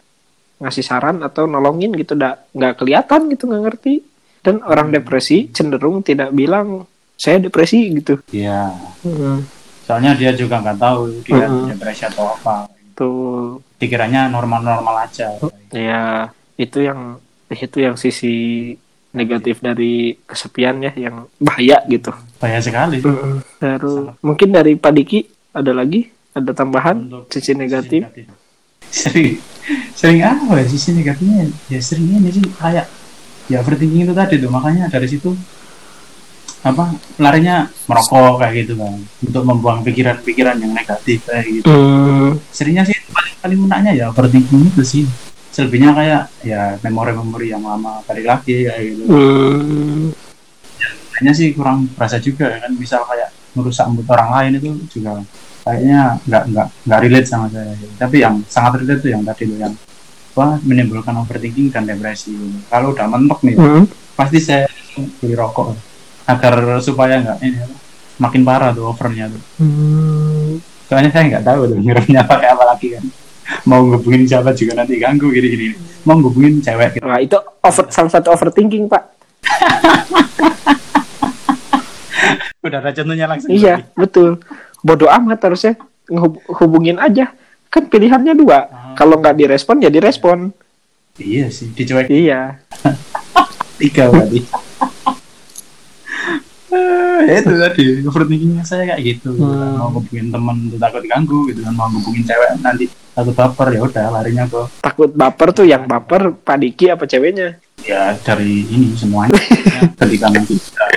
ngasih 0.55 0.81
saran 0.81 1.19
atau 1.19 1.45
nolongin 1.45 1.91
gitu 1.93 2.13
nggak 2.13 2.51
nggak 2.51 2.73
kelihatan 2.75 3.21
gitu 3.29 3.43
nggak 3.45 3.63
ngerti 3.63 3.93
dan 4.39 4.61
orang 4.61 4.89
depresi 4.89 5.49
cenderung 5.49 5.99
tidak 5.99 6.31
bilang 6.31 6.85
saya 7.15 7.39
depresi 7.39 7.91
gitu 7.93 8.19
Iya. 8.29 8.71
Mm, 9.01 9.43
soalnya 9.83 10.11
dia 10.13 10.31
juga 10.31 10.59
nggak 10.59 10.77
tahu 10.77 10.99
dia 11.21 11.45
Mhm. 11.45 11.69
depresi 11.71 12.03
atau 12.03 12.31
apa 12.31 12.65
tuh 12.91 13.59
pikirannya 13.77 14.31
normal-normal 14.31 15.03
aja 15.03 15.35
ya 15.69 16.31
itu 16.55 16.79
yang 16.79 17.19
itu 17.47 17.77
yang 17.77 17.95
sisi 17.95 18.33
negatif 19.15 19.63
dari 19.63 20.19
kesepian 20.27 20.83
ya 20.83 20.91
yang 20.93 21.25
bahaya 21.39 21.79
gitu. 21.87 22.11
Bahaya 22.37 22.59
sekali. 22.59 22.99
Mm-mm. 22.99 23.41
Terus 23.57 24.13
mungkin 24.19 24.49
dari 24.51 24.75
Pak 24.75 24.91
Diki 24.91 25.19
ada 25.55 25.71
lagi? 25.71 26.11
Ada 26.35 26.51
tambahan? 26.51 27.07
Untuk 27.07 27.31
sisi 27.31 27.55
negatif? 27.55 28.03
sering 28.91 29.39
sering 29.95 30.21
apa 30.21 30.59
ya 30.59 30.65
sisi 30.67 30.91
negatifnya? 30.91 31.47
Ya 31.71 31.79
sering 31.79 32.11
ini 32.11 32.29
sih 32.29 32.43
kayak 32.59 32.85
ya 33.47 33.63
overthinking 33.63 34.03
itu 34.05 34.13
tadi 34.13 34.35
tuh. 34.37 34.51
Makanya 34.51 34.91
dari 34.91 35.07
situ 35.07 35.31
apa 36.65 36.97
larinya 37.21 37.71
merokok 37.87 38.43
kayak 38.43 38.53
gitu 38.67 38.73
kan. 38.75 38.99
Untuk 39.23 39.43
membuang 39.47 39.79
pikiran-pikiran 39.87 40.59
yang 40.59 40.75
negatif 40.75 41.23
kayak 41.23 41.63
gitu. 41.63 41.71
Hmm, 41.71 42.35
seringnya 42.51 42.83
sih 42.83 42.99
paling 43.09 43.35
paling 43.39 43.59
menaknya 43.63 43.91
ya 43.95 44.05
overthinking 44.11 44.75
itu 44.75 44.83
sih 44.83 45.03
selebihnya 45.55 45.95
kayak 45.95 46.23
ya 46.43 46.75
memori-memori 46.83 47.55
yang 47.55 47.63
lama 47.63 48.03
balik 48.03 48.27
lagi 48.27 48.67
kayak 48.67 48.81
gitu 48.91 49.03
hmm, 49.07 50.11
kayaknya 51.15 51.31
sih 51.31 51.55
kurang 51.55 51.87
berasa 51.95 52.19
juga 52.19 52.51
ya 52.51 52.59
kan 52.67 52.75
misal 52.75 53.07
kayak 53.07 53.31
merusak 53.55 53.87
mood 53.87 54.03
orang 54.11 54.29
lain 54.35 54.51
itu 54.59 54.69
juga 54.91 55.23
kayaknya 55.63 56.19
nggak 56.27 56.43
nggak 56.51 56.67
nggak 56.83 56.99
relate 57.07 57.27
sama 57.31 57.47
saya 57.47 57.71
gitu. 57.79 57.93
tapi 57.95 58.19
yang 58.19 58.43
sangat 58.51 58.83
relate 58.83 58.99
tuh 58.99 59.11
yang 59.15 59.23
tadi 59.23 59.43
tuh 59.47 59.57
yang 59.63 59.73
wah 60.35 60.59
menimbulkan 60.59 61.15
overthinking 61.23 61.71
dan 61.71 61.87
depresi 61.87 62.35
kalau 62.67 62.91
udah 62.91 63.07
mentok 63.07 63.39
nih 63.47 63.55
hmm. 63.55 63.87
pasti 64.19 64.43
saya 64.43 64.67
beli 65.23 65.39
rokok 65.39 65.71
agar 66.27 66.83
supaya 66.83 67.23
nggak 67.23 67.37
ini 67.47 67.57
apa, 67.63 67.75
makin 68.19 68.41
parah 68.43 68.75
tuh 68.75 68.91
overnya 68.91 69.31
tuh 69.31 69.41
Hmm. 69.63 70.59
soalnya 70.91 71.15
saya 71.15 71.23
nggak 71.31 71.45
tahu 71.47 71.61
tuh 71.71 71.79
ngirimnya 71.83 72.27
pakai 72.27 72.47
apa 72.51 72.63
lagi 72.75 72.87
kan 72.99 73.05
mau 73.69 73.85
ngubungin 73.85 74.25
siapa 74.25 74.49
juga 74.57 74.81
nanti 74.81 74.97
ganggu 74.97 75.29
gini 75.29 75.47
gini 75.53 75.67
mau 76.05 76.21
ngubungin 76.21 76.61
cewek 76.61 77.01
gitu. 77.01 77.05
Wah, 77.05 77.17
itu 77.17 77.37
over 77.65 77.85
salah 77.89 78.11
satu 78.13 78.29
overthinking, 78.31 78.85
Pak. 78.85 79.03
udah 82.65 82.81
ada 82.81 82.91
contohnya 82.93 83.25
langsung 83.29 83.49
Iya, 83.53 83.85
betul. 83.93 84.41
Bodoh 84.85 85.09
amat 85.09 85.41
harusnya 85.45 85.73
hubungin 86.61 86.97
aja. 87.01 87.33
Kan 87.73 87.89
pilihannya 87.89 88.37
dua. 88.37 88.69
Ah. 88.69 88.93
Kalau 88.93 89.17
nggak 89.21 89.37
direspon 89.37 89.81
ya 89.81 89.89
direspon. 89.89 90.53
iya 91.15 91.47
sih 91.47 91.71
dicuek 91.71 92.11
Iya. 92.11 92.59
tiga 93.79 94.11
berarti 94.11 94.43
Eh, 97.25 97.37
itu 97.39 97.53
tadi 97.55 97.83
overthinkingnya 98.03 98.63
saya 98.63 98.83
kayak 98.89 99.01
gitu 99.01 99.31
Hmm. 99.35 99.77
mau 99.77 99.89
ngubungin 99.89 100.27
teman 100.29 100.55
tuh 100.67 100.77
takut 100.77 101.01
diganggu 101.01 101.47
gitu 101.47 101.59
kan 101.61 101.73
mau 101.73 101.87
ngubungin 101.87 102.23
cewek 102.23 102.49
nanti 102.59 102.85
takut 103.11 103.33
baper 103.33 103.67
ya 103.71 103.81
udah 103.81 104.05
larinya 104.11 104.43
ke 104.45 104.61
Takut 104.79 105.11
baper 105.11 105.49
tuh 105.51 105.65
yang 105.65 105.83
baper 105.85 106.35
Pak 106.35 106.57
Diki 106.57 106.85
apa 106.87 107.03
ceweknya? 107.03 107.59
ya 107.81 108.17
dari 108.17 108.65
ini 108.65 108.97
semuanya 108.97 109.37
ketika 109.93 110.27
nanti 110.27 110.57
udah, 110.57 110.87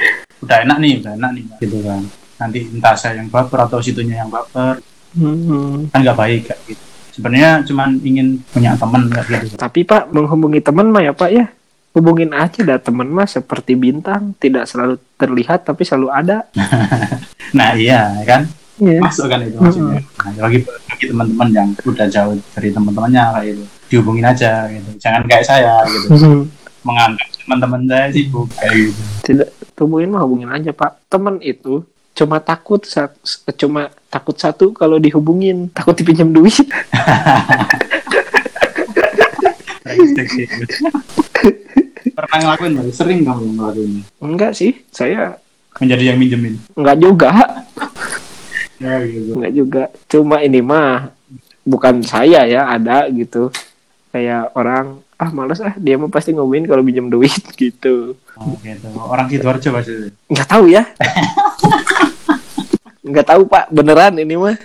udah 0.41 0.57
enak 0.65 0.77
nih 0.81 0.93
udah 0.99 1.13
enak 1.15 1.31
nih 1.37 1.45
gitu 1.61 1.77
kan 1.83 2.01
nanti 2.39 2.59
entah 2.65 2.95
saya 2.97 3.21
yang 3.21 3.29
baper 3.29 3.59
atau 3.61 3.79
situnya 3.79 4.25
yang 4.25 4.31
baper 4.31 4.81
Hmm. 5.13 5.89
kan 5.89 6.01
nggak 6.01 6.17
baik 6.17 6.41
kayak 6.45 6.61
gitu 6.67 6.83
sebenarnya 7.11 7.65
cuman 7.65 7.99
ingin 8.01 8.39
punya 8.47 8.77
teman 8.77 9.11
gitu 9.11 9.57
Tapi 9.57 9.83
Pak 9.83 10.15
menghubungi 10.15 10.63
teman 10.63 10.89
mah 10.89 11.03
ya 11.03 11.11
Pak 11.11 11.31
ya. 11.33 11.45
Hubungin 11.97 12.31
aja 12.37 12.61
dah 12.63 12.79
teman 12.79 13.09
mah 13.09 13.27
seperti 13.27 13.75
bintang, 13.75 14.37
tidak 14.39 14.69
selalu 14.69 15.01
terlihat 15.17 15.67
tapi 15.67 15.83
selalu 15.83 16.09
ada. 16.13 16.47
nah 17.57 17.75
iya 17.75 18.13
kan? 18.29 18.47
Iya. 18.79 19.03
masuk 19.03 19.27
kan 19.27 19.43
itu 19.43 19.59
maksudnya? 19.59 20.01
Nah, 20.23 20.33
bagi 20.39 20.59
bagi 20.63 21.05
teman-teman 21.11 21.49
yang 21.51 21.69
udah 21.83 22.07
jauh 22.07 22.35
dari 22.55 22.69
teman-temannya 22.71 23.23
kayak 23.35 23.47
gitu. 23.51 23.65
Dihubungin 23.91 24.27
aja 24.27 24.71
gitu. 24.71 24.91
Jangan 25.03 25.23
kayak 25.27 25.45
saya 25.45 25.75
gitu. 25.91 26.07
Hmm. 26.15 26.45
menganggap 26.87 27.29
teman-teman 27.43 27.81
saya 27.91 28.07
sibuk 28.15 28.47
kayak 28.55 28.73
gitu. 28.79 29.01
Tidak 29.27 29.49
hubungin 29.83 30.15
mah 30.15 30.23
hubungin 30.23 30.51
aja 30.55 30.71
Pak. 30.71 31.11
Teman 31.11 31.43
itu 31.43 31.83
cuma 32.15 32.39
takut 32.39 32.83
cuma 33.59 33.91
takut 34.07 34.37
satu 34.39 34.71
kalau 34.71 35.03
dihubungin. 35.03 35.75
Takut 35.75 35.99
dipinjam 35.99 36.31
duit 36.31 36.63
Brengsek 39.91 40.27
sih. 40.29 40.47
Pernah 42.11 42.39
ngelakuin 42.39 42.71
nggak? 42.75 42.87
Sering 42.93 43.21
kamu 43.23 43.45
ngelakuin 43.55 43.93
enggak 44.21 44.53
sih 44.53 44.73
saya 44.89 45.39
menjadi 45.77 46.05
yang 46.09 46.19
minjemin. 46.19 46.55
enggak 46.73 46.97
juga 46.97 47.31
Ya 48.77 48.99
gitu. 49.03 49.31
enggak 49.35 49.53
juga 49.53 49.83
cuma 50.07 50.37
ini 50.39 50.61
mah 50.61 51.11
bukan 51.63 52.01
saya 52.01 52.43
ya 52.45 52.67
ada 52.69 53.07
gitu 53.09 53.51
kayak 54.09 54.51
orang 54.53 54.99
ah 55.15 55.31
males 55.31 55.59
ah 55.59 55.75
dia 55.75 55.95
mah 55.95 56.07
pasti 56.09 56.31
ngomongin 56.31 56.65
kalau 56.65 56.81
pinjam 56.81 57.07
duit 57.07 57.35
gitu 57.61 58.15
Oh, 58.35 58.55
gitu. 58.57 58.87
Orang 58.97 59.27
sidoarjo 59.27 59.69
pasti. 59.73 60.15
nggak 60.29 60.47
tahu 60.49 60.65
ya 60.69 60.87
nggak 63.01 63.27
tahu 63.27 63.43
pak 63.45 63.67
beneran 63.69 64.15
ini 64.17 64.35
mah 64.35 64.57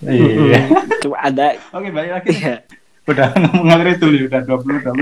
Iya. 0.00 0.66
cuma 0.98 1.16
ada 1.16 1.54
Oke, 1.70 1.88
balik 1.88 2.10
lagi. 2.12 2.34
ya 2.36 2.58
Udah 3.04 3.34
ngomong 3.40 3.66
ngalir 3.66 3.96
itu 3.96 4.06
udah 4.26 4.40
20 4.42 4.80
udah. 4.80 4.92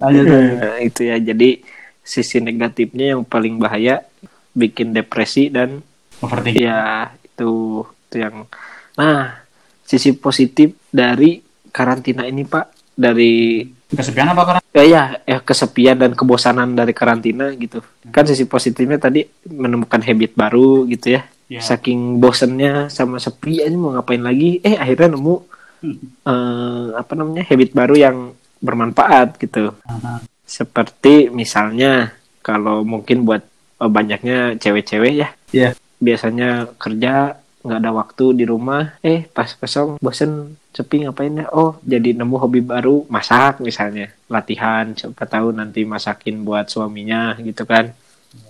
Lanjut 0.00 0.24
aja. 0.26 0.52
Nah, 0.56 0.78
itu 0.78 1.00
ya 1.04 1.16
jadi 1.16 1.60
sisi 2.00 2.40
negatifnya 2.40 3.14
yang 3.14 3.22
paling 3.22 3.56
bahaya 3.56 4.02
bikin 4.50 4.90
depresi 4.90 5.46
dan 5.46 5.84
Overthinking. 6.18 6.64
ya 6.64 6.80
itu 7.22 7.52
itu 7.86 8.16
yang 8.18 8.44
nah 8.92 9.40
sisi 9.82 10.12
positif 10.12 10.74
dari 10.90 11.40
karantina 11.70 12.26
ini 12.26 12.44
pak 12.44 12.66
dari 12.92 13.64
Kesepian 13.90 14.28
apa 14.28 14.42
karena? 14.44 14.60
ya 14.70 14.84
ya, 14.84 15.02
ya 15.24 15.38
kesepian 15.40 15.96
dan 15.96 16.12
kebosanan 16.14 16.74
dari 16.74 16.92
karantina 16.92 17.50
gitu 17.54 17.80
kan 18.08 18.22
sisi 18.22 18.44
positifnya 18.44 18.98
tadi 18.98 19.22
menemukan 19.46 19.98
habit 19.98 20.34
baru 20.34 20.84
gitu 20.86 21.16
ya 21.16 21.22
Ya. 21.50 21.58
saking 21.58 22.22
bosennya 22.22 22.86
sama 22.86 23.18
sepi 23.18 23.58
aja 23.58 23.74
mau 23.74 23.90
ngapain 23.90 24.22
lagi 24.22 24.62
eh 24.62 24.78
akhirnya 24.78 25.18
nemu 25.18 25.34
eh, 25.82 26.86
apa 26.92 27.12
namanya 27.12 27.44
habit 27.44 27.70
baru 27.72 27.94
yang 27.94 28.16
bermanfaat 28.58 29.36
gitu 29.36 29.72
Aha. 29.82 30.20
seperti 30.44 31.28
misalnya 31.30 32.12
kalau 32.40 32.82
mungkin 32.82 33.22
buat 33.22 33.42
eh, 33.76 33.90
banyaknya 33.90 34.56
cewek-cewek 34.56 35.14
ya 35.16 35.28
Iya. 35.50 35.70
biasanya 35.96 36.70
kerja 36.76 37.34
nggak 37.60 37.76
ada 37.76 37.92
waktu 37.92 38.24
di 38.34 38.44
rumah 38.44 38.96
eh 39.00 39.26
pas 39.26 39.52
kosong 39.52 40.00
bosen 40.00 40.56
sepi 40.70 41.04
ngapain 41.04 41.34
ya 41.34 41.46
oh 41.50 41.76
jadi 41.82 42.16
nemu 42.16 42.36
hobi 42.38 42.62
baru 42.62 43.04
masak 43.06 43.60
misalnya 43.60 44.08
latihan 44.26 44.96
siapa 44.96 45.28
tahu 45.28 45.52
nanti 45.52 45.84
masakin 45.84 46.40
buat 46.40 46.68
suaminya 46.68 47.36
gitu 47.36 47.64
kan 47.64 47.92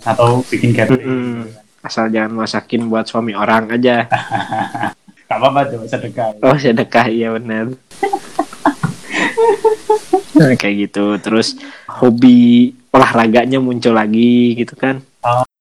Atau 0.05 0.45
bikin 0.47 0.71
catering. 0.71 1.03
Mm-mm. 1.03 1.43
asal 1.81 2.07
jangan 2.07 2.37
masakin 2.37 2.87
buat 2.87 3.09
suami 3.09 3.33
orang 3.33 3.73
aja 3.73 4.05
Gak 5.31 5.39
apa-apa 5.39 5.61
tuh 5.71 5.87
sedekah. 5.87 6.35
oh 6.43 6.59
sedekah 6.59 7.07
iya 7.07 7.31
benar. 7.31 7.71
Nah, 10.35 10.57
kayak 10.59 10.91
gitu. 10.91 11.21
Terus 11.23 11.55
hobi 11.87 12.73
olahraganya 12.91 13.63
muncul 13.63 13.95
lagi 13.95 14.59
gitu 14.59 14.75
kan. 14.75 14.99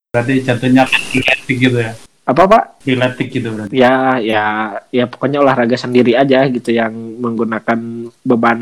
Berarti 0.10 0.42
jatuhnya 0.42 0.90
piletik 0.90 1.58
gitu 1.62 1.78
ya. 1.78 1.94
apa 2.30 2.46
pak? 2.46 2.64
Piletik 2.86 3.28
gitu 3.30 3.50
berarti. 3.54 3.74
ya 3.74 4.22
ya 4.22 4.78
ya 4.94 5.10
pokoknya 5.10 5.42
olahraga 5.42 5.74
sendiri 5.74 6.14
aja 6.14 6.46
gitu 6.46 6.70
yang 6.70 6.94
menggunakan 7.18 8.10
beban 8.26 8.62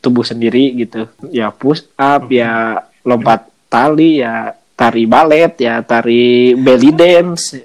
tubuh 0.00 0.24
sendiri 0.24 0.72
gitu. 0.72 1.08
Ya 1.28 1.52
push 1.52 1.84
up 2.00 2.28
ya 2.32 2.80
lompat 3.04 3.48
tali 3.68 4.24
ya 4.24 4.52
tari 4.72 5.04
balet 5.04 5.52
ya 5.60 5.84
tari 5.84 6.56
belly 6.56 6.92
dance. 6.92 7.60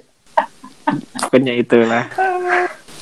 Pokoknya 1.20 1.52
itulah 1.54 2.08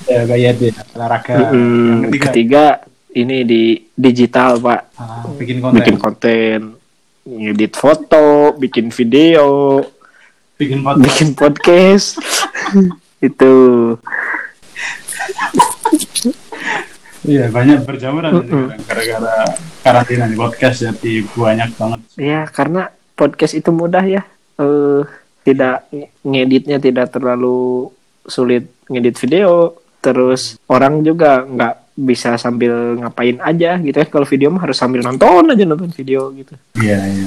Ya 0.05 0.25
kayak 0.25 0.51
itu 0.55 0.65
ya. 0.67 0.75
Olahraga. 0.95 1.35
Mm, 1.51 1.89
Yang 2.01 2.01
ketiga. 2.01 2.25
ketiga 2.25 2.65
ini 3.11 3.37
di 3.43 3.63
digital 3.91 4.57
pak 4.57 4.81
Ah, 4.95 5.25
bikin 5.35 5.59
konten. 5.59 5.77
bikin 5.77 5.97
konten 5.97 6.59
ngedit 7.25 7.73
foto 7.75 8.27
bikin 8.55 8.89
video 8.89 9.81
Bikin 10.57 10.81
podcast. 10.81 11.05
bikin 11.05 11.29
podcast 11.35 12.07
itu 13.21 13.55
Iya 17.23 17.51
banyak 17.51 17.85
berjamuran 17.85 18.33
Mm-mm. 18.33 18.73
sekarang. 18.73 18.81
gara-gara 18.87 19.37
karantina 19.83 20.25
nih 20.25 20.39
podcast 20.39 20.77
jadi 20.81 21.13
banyak 21.29 21.71
banget. 21.75 22.01
Ya, 22.15 22.41
karena 22.47 22.83
podcast 23.13 23.53
itu 23.53 23.69
mudah 23.69 24.01
ya. 24.01 24.23
Eh 24.57 25.03
tidak 25.43 25.85
nge- 25.91 26.09
ngeditnya 26.23 26.79
tidak 26.79 27.11
terlalu 27.11 27.91
sulit 28.29 28.69
ngedit 28.87 29.17
video. 29.19 29.75
Terus 29.99 30.55
orang 30.67 31.03
juga 31.03 31.43
nggak 31.43 31.75
bisa 31.99 32.39
sambil 32.39 32.71
ngapain 32.97 33.43
aja 33.43 33.75
gitu 33.77 33.97
ya. 33.97 34.07
Kalau 34.07 34.23
video 34.23 34.49
mah 34.49 34.63
harus 34.63 34.79
sambil 34.79 35.03
nonton 35.03 35.49
aja 35.49 35.65
nonton 35.65 35.91
video 35.91 36.31
gitu. 36.31 36.55
Iya 36.79 37.03
iya. 37.03 37.25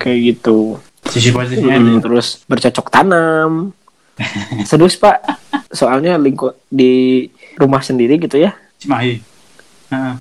Kayak 0.00 0.18
gitu. 0.32 0.80
Sisi 1.06 1.30
positifnya 1.30 1.76
Mm, 1.76 1.86
itu. 1.92 1.98
terus 2.02 2.40
bercocok 2.44 2.86
tanam. 2.88 3.76
Serius 4.64 4.96
Pak. 4.96 5.20
Soalnya 5.68 6.16
lingkup 6.16 6.56
di 6.66 7.28
rumah 7.54 7.84
sendiri 7.84 8.16
gitu 8.16 8.40
ya. 8.40 8.56
Cimahi. 8.80 9.20
Eh, 9.92 10.14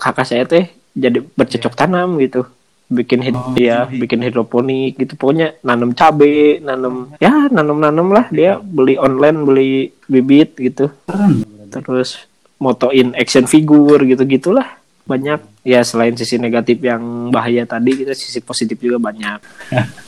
kakak 0.00 0.24
saya 0.24 0.48
teh 0.48 0.66
jadi 0.96 1.20
bercocok 1.20 1.76
tanam 1.76 2.16
gitu 2.16 2.48
bikin 2.88 3.18
hid 3.20 3.34
Oh, 3.34 3.50
ya 3.52 3.84
jadi- 3.84 3.98
bikin 3.98 4.20
hidroponik 4.20 4.94
gitu. 4.96 5.14
Pokoknya 5.14 5.58
nanam 5.60 5.90
cabe 5.90 6.58
nanam 6.58 7.10
ya 7.16 7.48
nanam 7.48 7.76
nanam 7.76 8.08
lah. 8.08 8.26
Dia 8.28 8.56
beli 8.56 8.94
online 8.96 9.38
beli 9.42 9.72
bibit 10.06 10.54
gitu. 10.56 10.90
Keren. 11.04 11.42
terus 11.66 12.24
motoin 12.56 13.12
action 13.12 13.44
figure 13.44 14.00
gitu 14.02 14.22
gitulah. 14.24 14.78
Banyak. 15.04 15.42
Ya 15.60 15.82
selain 15.82 16.14
sisi 16.14 16.36
negatif 16.36 16.78
yang 16.78 17.28
bahaya 17.28 17.62
tadi 17.62 17.92
kita 17.96 18.12
sisi 18.12 18.38
positif 18.38 18.78
juga 18.78 19.02
banyak. 19.02 19.38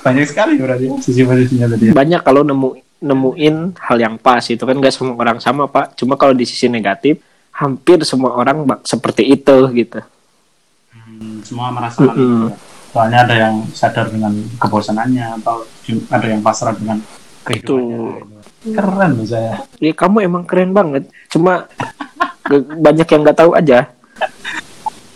Banyak 0.00 0.26
sekali 0.26 0.58
berarti 0.58 0.84
ya, 0.86 0.96
sisi 0.98 1.22
positifnya 1.22 1.66
tadi. 1.68 1.84
ya. 1.88 1.92
banyak 1.92 2.20
kalau 2.20 2.42
nemu 2.42 2.68
nemuin 3.00 3.56
hal 3.78 3.96
yang 3.96 4.14
pas 4.16 4.42
itu 4.42 4.58
kan. 4.58 4.74
Gak 4.74 4.92
semua 4.92 5.14
orang 5.14 5.38
sama 5.38 5.64
pak. 5.66 5.94
Cuma 5.94 6.16
kalau 6.16 6.32
di 6.32 6.44
sisi 6.44 6.66
negatif 6.66 7.20
hampir 7.52 8.00
semua 8.02 8.34
orang 8.34 8.64
bak- 8.64 8.84
seperti 8.84 9.28
itu 9.28 9.56
gitu 9.74 10.00
Hmm, 11.50 11.66
semua 11.66 11.74
merasa 11.74 11.98
hal 12.06 12.14
itu. 12.14 12.22
Mm-mm. 12.22 12.46
ya. 12.46 12.54
Soalnya 12.90 13.18
ada 13.26 13.34
yang 13.34 13.54
sadar 13.74 14.06
dengan 14.10 14.34
kebosanannya 14.58 15.26
atau 15.42 15.66
ada 16.10 16.26
yang 16.26 16.42
pasrah 16.42 16.74
dengan 16.78 17.02
kehidupannya. 17.42 18.38
Keren 18.70 19.10
loh 19.18 19.26
saya. 19.26 19.66
Ya 19.82 19.92
kamu 19.94 20.30
emang 20.30 20.46
keren 20.46 20.70
banget. 20.70 21.10
Cuma 21.26 21.66
banyak 22.86 23.06
yang 23.06 23.20
nggak 23.26 23.38
tahu 23.38 23.54
aja. 23.58 23.90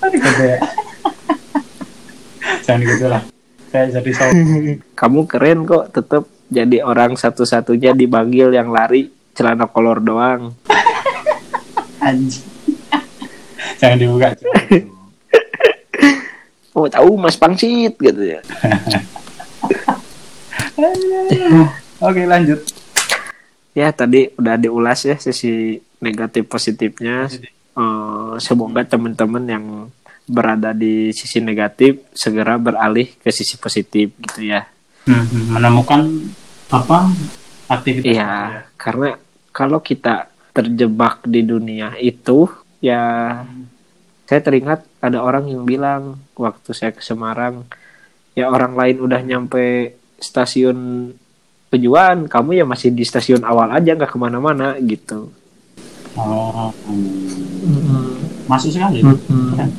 Jangan 2.65 2.81
gitu 2.83 3.07
lah. 3.11 3.23
Saya 3.71 3.91
jadi 3.91 4.11
so 4.15 4.25
Kamu 5.01 5.27
keren 5.31 5.67
kok. 5.67 5.91
Tetap 5.95 6.27
jadi 6.51 6.83
orang 6.83 7.19
satu-satunya 7.19 7.95
di 7.95 8.07
Bagil 8.07 8.55
yang 8.55 8.71
lari 8.71 9.11
celana 9.35 9.67
kolor 9.67 9.99
doang. 9.99 10.55
anjing. 11.99 12.47
Jangan 13.83 13.97
dibuka. 13.99 14.31
Oh 16.75 16.91
tahu 16.91 17.15
Mas 17.15 17.39
Pangsit 17.39 17.95
gitu 17.95 18.23
ya. 18.23 18.43
Oke 22.03 22.27
lanjut. 22.27 22.61
Ya 23.75 23.95
tadi 23.95 24.35
udah 24.35 24.59
diulas 24.59 25.07
ya 25.07 25.15
sisi 25.19 25.79
negatif 26.03 26.51
positifnya. 26.51 27.31
Eh, 27.75 28.33
semoga 28.39 28.87
teman-teman 28.87 29.45
yang 29.47 29.67
berada 30.25 30.71
di 30.73 31.11
sisi 31.11 31.43
negatif 31.43 32.01
segera 32.15 32.57
beralih 32.57 33.11
ke 33.19 33.31
sisi 33.35 33.59
positif 33.59 34.15
gitu 34.15 34.47
ya. 34.47 34.67
Hmm, 35.05 35.53
menemukan 35.53 36.01
apa 36.73 37.13
aktivitas 37.69 38.09
Iya, 38.09 38.65
karena 38.81 39.21
kalau 39.53 39.85
kita 39.85 40.33
terjebak 40.57 41.27
di 41.29 41.45
dunia 41.45 41.93
itu, 42.01 42.49
ya 42.81 43.03
saya 44.25 44.41
teringat 44.41 44.87
ada 45.05 45.21
orang 45.21 45.49
yang 45.53 45.69
bilang 45.69 46.17
waktu 46.35 46.71
saya 46.73 46.91
ke 46.97 47.05
Semarang, 47.05 47.69
ya 48.33 48.49
orang 48.49 48.73
lain 48.73 48.97
udah 49.05 49.21
nyampe 49.21 49.95
stasiun 50.17 51.11
tujuan, 51.69 52.31
kamu 52.31 52.63
ya 52.63 52.65
masih 52.65 52.95
di 52.95 53.05
stasiun 53.05 53.43
awal 53.45 53.69
aja 53.75 53.93
nggak 53.93 54.11
ke 54.11 54.19
mana-mana 54.19 54.79
gitu. 54.81 55.29
Oh, 56.15 56.71
hmm. 56.87 58.47
masuk 58.47 58.71
sekali. 58.71 59.03
Keren. 59.03 59.71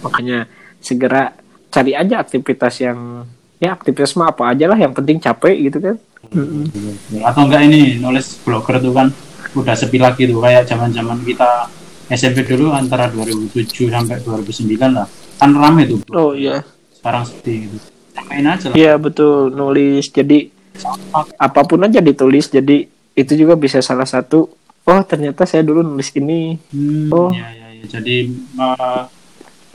Makanya 0.00 0.48
segera 0.80 1.36
cari 1.68 1.92
aja 1.92 2.24
aktivitas 2.24 2.80
yang 2.80 3.28
ya 3.60 3.76
aktivitas 3.76 4.16
mah 4.16 4.32
apa 4.32 4.50
aja 4.50 4.66
lah, 4.66 4.80
yang 4.80 4.96
penting 4.96 5.20
capek 5.20 5.70
gitu 5.70 5.78
kan. 5.78 5.96
Atau 7.22 7.44
enggak 7.44 7.62
ini 7.68 8.00
nulis 8.00 8.40
blogger 8.40 8.80
tuh 8.80 8.96
kan 8.96 9.12
udah 9.52 9.76
sepi 9.76 10.00
lagi 10.00 10.24
tuh 10.24 10.40
kayak 10.40 10.64
zaman-zaman 10.64 11.20
kita 11.28 11.68
SMP 12.08 12.42
dulu 12.44 12.70
antara 12.70 13.06
2007 13.06 13.62
sampai 13.86 14.18
2009 14.18 14.74
lah. 14.88 15.06
Kan 15.36 15.50
rame 15.52 15.86
tuh. 15.86 15.98
Oh 16.10 16.32
iya. 16.32 16.62
Sekarang 16.92 17.22
sepi 17.22 17.66
gitu. 17.66 17.76
main 18.22 18.44
aja 18.46 18.68
lah 18.68 18.74
Iya 18.74 18.92
betul 18.94 19.50
nulis 19.50 20.06
jadi 20.06 20.46
apa 21.36 21.60
pun 21.62 21.80
aja 21.80 21.98
ditulis 21.98 22.46
jadi 22.46 22.84
itu 23.10 23.32
juga 23.34 23.54
bisa 23.54 23.80
salah 23.80 24.04
satu 24.04 24.52
oh 24.82 25.00
ternyata 25.02 25.42
saya 25.42 25.60
dulu 25.60 25.80
nulis 25.82 26.12
ini 26.12 26.56
Hmm, 26.68 27.08
Oh. 27.08 27.28
ya, 27.28 27.48
ya, 27.50 27.66
ya. 27.72 27.84
Jadi 27.90 28.16
eh, 28.54 29.02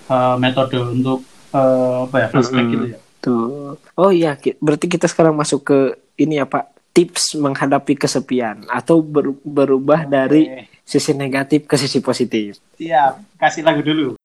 eh, 0.07 0.35
metode 0.37 0.77
untuk 0.79 1.21
eh, 1.49 1.95
apa 2.03 2.15
ya 2.15 2.27
flashback 2.29 2.61
Mm-mm. 2.61 2.71
gitu 2.71 2.85
ya. 2.87 2.97
tuh 3.19 3.47
oh 3.91 4.11
iya 4.11 4.31
berarti 4.55 4.85
kita 4.87 5.05
sekarang 5.05 5.33
masuk 5.33 5.61
ke 5.63 5.77
ini 6.15 6.37
ya 6.37 6.45
pak 6.45 6.65
tips 6.93 7.35
menghadapi 7.35 7.93
kesepian 7.95 8.65
atau 8.67 9.01
ber- 9.01 9.37
berubah 9.39 10.05
dari 10.05 10.45
Oke. 10.47 10.76
Sisi 10.87 11.11
negatif 11.11 11.67
ke 11.67 11.75
sisi 11.75 11.99
positif 11.99 12.55
Siap, 12.79 13.41
kasih 13.41 13.65
lagu 13.65 13.83
dulu. 13.83 14.15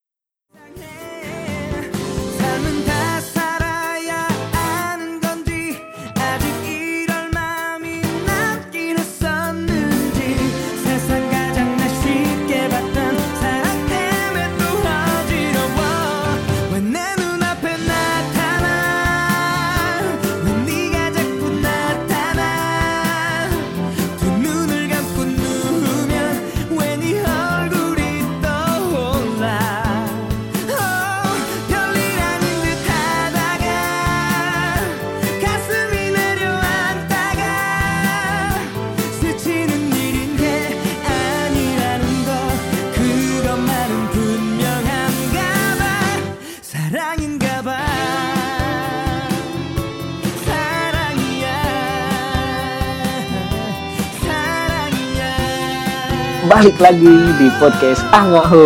Balik 56.63 56.79
lagi 56.79 57.15
di 57.43 57.47
podcast 57.59 58.07
Angaho 58.15 58.63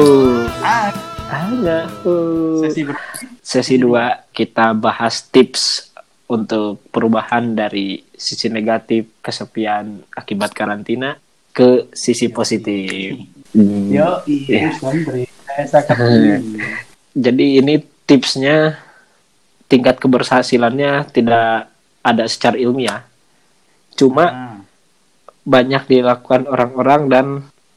Ah, 0.62 0.94
Angaho 1.34 2.14
sesi 2.62 2.86
ber- 2.86 3.02
sesi 3.42 3.74
2 3.82 4.38
kita 4.38 4.78
bahas 4.78 5.26
tips 5.26 5.90
untuk 6.30 6.78
perubahan 6.94 7.58
dari 7.58 8.06
sisi 8.14 8.54
negatif 8.54 9.18
kesepian 9.18 10.06
akibat 10.14 10.54
karantina 10.54 11.18
ke 11.50 11.90
sisi 11.90 12.30
positif. 12.30 13.18
Hmm. 13.58 13.90
Yo, 13.90 14.22
Iya. 14.30 14.78
sangat 14.78 15.98
Jadi 17.26 17.46
ini 17.58 17.82
tipsnya 18.06 18.78
tingkat 19.66 19.98
keberhasilannya 19.98 21.02
tidak 21.10 21.74
ada 22.06 22.30
secara 22.30 22.62
ilmiah. 22.62 23.02
Cuma 23.98 24.26
Ah, 24.30 24.56
banyak 25.50 25.90
dilakukan 25.90 26.46
orang-orang 26.46 27.04
dan 27.10 27.28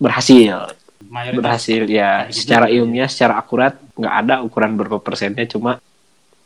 berhasil. 0.01 0.73
mayoritas 1.11 1.43
Berhasil 1.43 1.83
ya 1.87 2.11
secara 2.31 2.67
ya. 2.71 2.81
ilmiah, 2.81 3.09
secara 3.11 3.37
akurat 3.37 3.77
nggak 3.95 4.15
ada 4.25 4.35
ukuran 4.41 4.79
berapa 4.79 4.97
persennya 4.99 5.45
cuma 5.45 5.77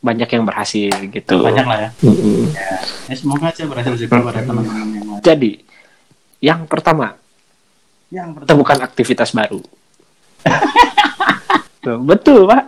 banyak 0.01 0.27
yang 0.27 0.43
berhasil 0.45 0.91
gitu. 1.09 1.41
banyak 1.41 1.65
lah 1.65 1.77
ya. 1.79 1.89
Mm-mm. 2.03 2.51
Ya, 3.09 3.15
semoga 3.15 3.49
aja 3.49 3.63
berhasil 3.65 3.95
juga 3.95 4.21
pada 4.21 4.41
teman-teman 4.41 4.87
yang 4.91 5.05
lain. 5.07 5.21
Jadi 5.23 5.51
yang 6.43 6.67
pertama 6.67 7.15
Yang 8.11 8.27
pertama, 8.37 8.49
temukan 8.49 8.79
aktivitas 8.85 9.33
baru. 9.33 9.61
Tuh, 11.83 11.97
betul 12.01 12.49
pak. 12.49 12.63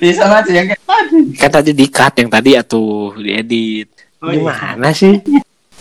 bisa 0.00 0.24
aja 0.28 0.48
yang 0.52 0.68
kayak 0.68 0.84
tadi. 0.84 1.20
Kan 1.36 1.50
tadi 1.52 1.70
di-cut 1.72 2.14
yang 2.16 2.28
tadi 2.28 2.50
atau 2.56 3.12
diedit. 3.16 3.88
Oh, 4.20 4.32
iya. 4.32 4.40
Gimana 4.40 4.88
sih? 4.92 5.12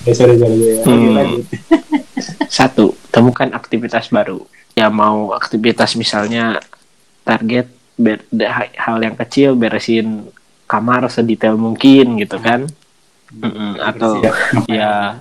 Ya, 0.04 0.12
sorry, 0.12 0.36
sorry. 0.36 0.56
Oke, 0.56 0.84
Hmm. 0.84 1.40
Satu, 2.48 2.96
temukan 3.16 3.48
aktivitas 3.56 4.12
baru. 4.12 4.44
Ya 4.76 4.92
mau 4.92 5.32
aktivitas 5.32 5.96
misalnya 5.96 6.60
target 7.24 7.72
ber- 7.96 8.28
hal 8.76 9.00
yang 9.00 9.16
kecil 9.16 9.56
beresin 9.56 10.28
kamar 10.68 11.08
sedetail 11.08 11.56
mungkin 11.56 12.20
gitu 12.20 12.36
kan. 12.38 12.68
Mm-mm, 13.32 13.80
atau 13.80 14.20
Siap. 14.20 14.36
ya 14.70 15.18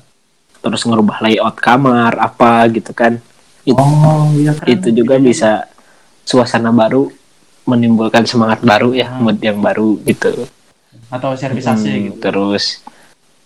terus 0.59 0.83
ngerubah 0.83 1.23
layout 1.23 1.57
kamar 1.57 2.19
apa 2.19 2.67
gitu 2.69 2.91
kan. 2.91 3.23
Itu, 3.65 3.81
Oh, 3.81 4.29
iya 4.37 4.53
kan. 4.53 4.67
itu 4.69 4.93
juga 4.93 5.17
bisa 5.17 5.65
suasana 6.27 6.69
baru 6.69 7.09
menimbulkan 7.65 8.29
semangat 8.29 8.61
baru 8.61 8.93
ya, 8.93 9.09
Hmm. 9.09 9.25
mood 9.25 9.41
yang 9.41 9.57
baru 9.57 9.97
gitu. 10.05 10.45
Atau 11.09 11.33
servisasi 11.33 11.89
Hmm, 11.89 12.03
gitu. 12.13 12.19
Terus 12.21 12.85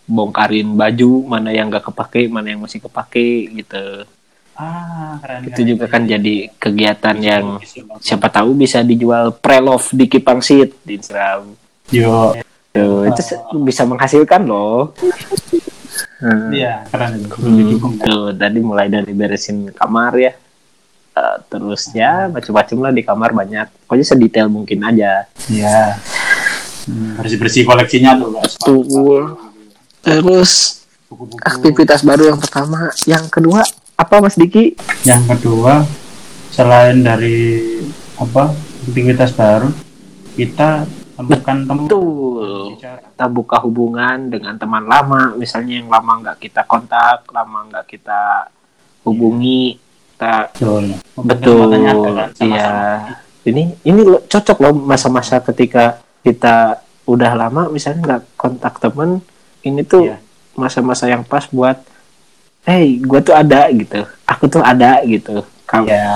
bongkarin 0.09 0.75
baju 0.75 1.11
mana 1.29 1.55
yang 1.55 1.71
gak 1.71 1.87
kepake, 1.87 2.27
mana 2.27 2.51
yang 2.51 2.59
masih 2.59 2.83
kepake 2.83 3.47
gitu. 3.55 4.09
Ah, 4.59 5.15
keren. 5.23 5.41
itu 5.45 5.55
keren. 5.55 5.69
juga 5.69 5.85
kan 5.87 6.03
jadi 6.03 6.35
kegiatan 6.53 7.17
yang 7.17 7.45
Bisa, 7.57 7.79
bisa. 7.79 8.03
siapa 8.03 8.27
tahu 8.27 8.53
bisa 8.53 8.83
dijual 8.83 9.31
pre-love 9.33 9.87
di 9.93 10.05
Kipang 10.05 10.39
Seed 10.39 10.75
di 10.83 10.99
Instagram. 10.99 11.55
Yo, 11.89 12.35
Tuh, 12.69 13.07
itu 13.07 13.23
se- 13.23 13.39
bisa 13.57 13.83
menghasilkan 13.85 14.43
loh. 14.45 14.93
Hmm. 16.19 16.51
iya, 16.51 16.83
keren 16.85 17.17
itu. 17.17 17.31
Hmm, 17.33 17.55
Didukung, 17.57 17.95
kan? 17.97 18.05
tuh 18.05 18.25
tadi 18.35 18.59
mulai 18.59 18.87
dari 18.87 19.11
beresin 19.11 19.71
kamar 19.71 20.13
ya. 20.17 20.33
Eh, 21.13 21.37
terus 21.49 21.91
ya 21.93 22.27
macam-macam 22.27 22.77
lah 22.81 22.93
di 22.93 23.03
kamar 23.03 23.31
banyak. 23.33 23.67
Pokoknya 23.83 24.05
sedetail 24.05 24.49
mungkin 24.49 24.83
aja. 24.83 25.27
Iya. 25.49 26.03
Hmm, 26.85 27.15
bersih-bersih 27.17 27.63
koleksinya 27.63 28.15
tuh, 28.17 28.29
Pak. 28.33 28.45
Tuh. 28.59 29.23
Terus 30.01 30.83
Buku-buku. 31.07 31.39
aktivitas 31.41 32.03
baru 32.03 32.29
yang 32.29 32.39
pertama, 32.39 32.91
yang 33.05 33.27
kedua 33.27 33.63
apa 33.99 34.23
Mas 34.23 34.39
Diki? 34.39 34.79
Yang 35.03 35.23
kedua, 35.35 35.83
selain 36.55 37.03
dari 37.03 37.67
apa 38.15 38.55
aktivitas 38.87 39.35
baru, 39.35 39.75
kita 40.39 40.87
temukan 41.19 41.57
teman 41.67 41.85
Betul. 41.91 42.79
kita 42.79 43.27
buka 43.27 43.59
hubungan 43.67 44.31
dengan 44.31 44.55
teman 44.55 44.87
lama 44.87 45.35
misalnya 45.35 45.83
yang 45.83 45.91
lama 45.91 46.23
nggak 46.23 46.39
kita 46.39 46.63
kontak 46.63 47.27
lama 47.35 47.67
nggak 47.67 47.91
kita 47.91 48.47
hubungi 49.03 49.83
kita 50.15 50.55
Betul. 50.55 50.95
betul 51.19 51.59
kan, 51.75 52.31
iya 52.39 52.71
ini 53.43 53.75
ini 53.83 54.01
lo- 54.07 54.23
cocok 54.31 54.63
loh 54.63 54.71
masa-masa 54.79 55.43
ketika 55.43 55.99
kita 56.23 56.87
udah 57.03 57.35
lama 57.35 57.67
misalnya 57.67 57.99
nggak 57.99 58.23
kontak 58.39 58.79
temen 58.79 59.19
ini 59.67 59.83
tuh 59.83 60.07
Iya. 60.07 60.23
masa-masa 60.55 61.11
yang 61.11 61.27
pas 61.27 61.51
buat 61.51 61.83
hey 62.65 62.99
gue 62.99 63.21
tuh 63.23 63.35
ada 63.37 63.71
gitu 63.71 64.03
aku 64.25 64.45
tuh 64.51 64.63
ada 64.65 65.03
gitu 65.05 65.45
kamu 65.69 65.87
Iya. 65.93 66.11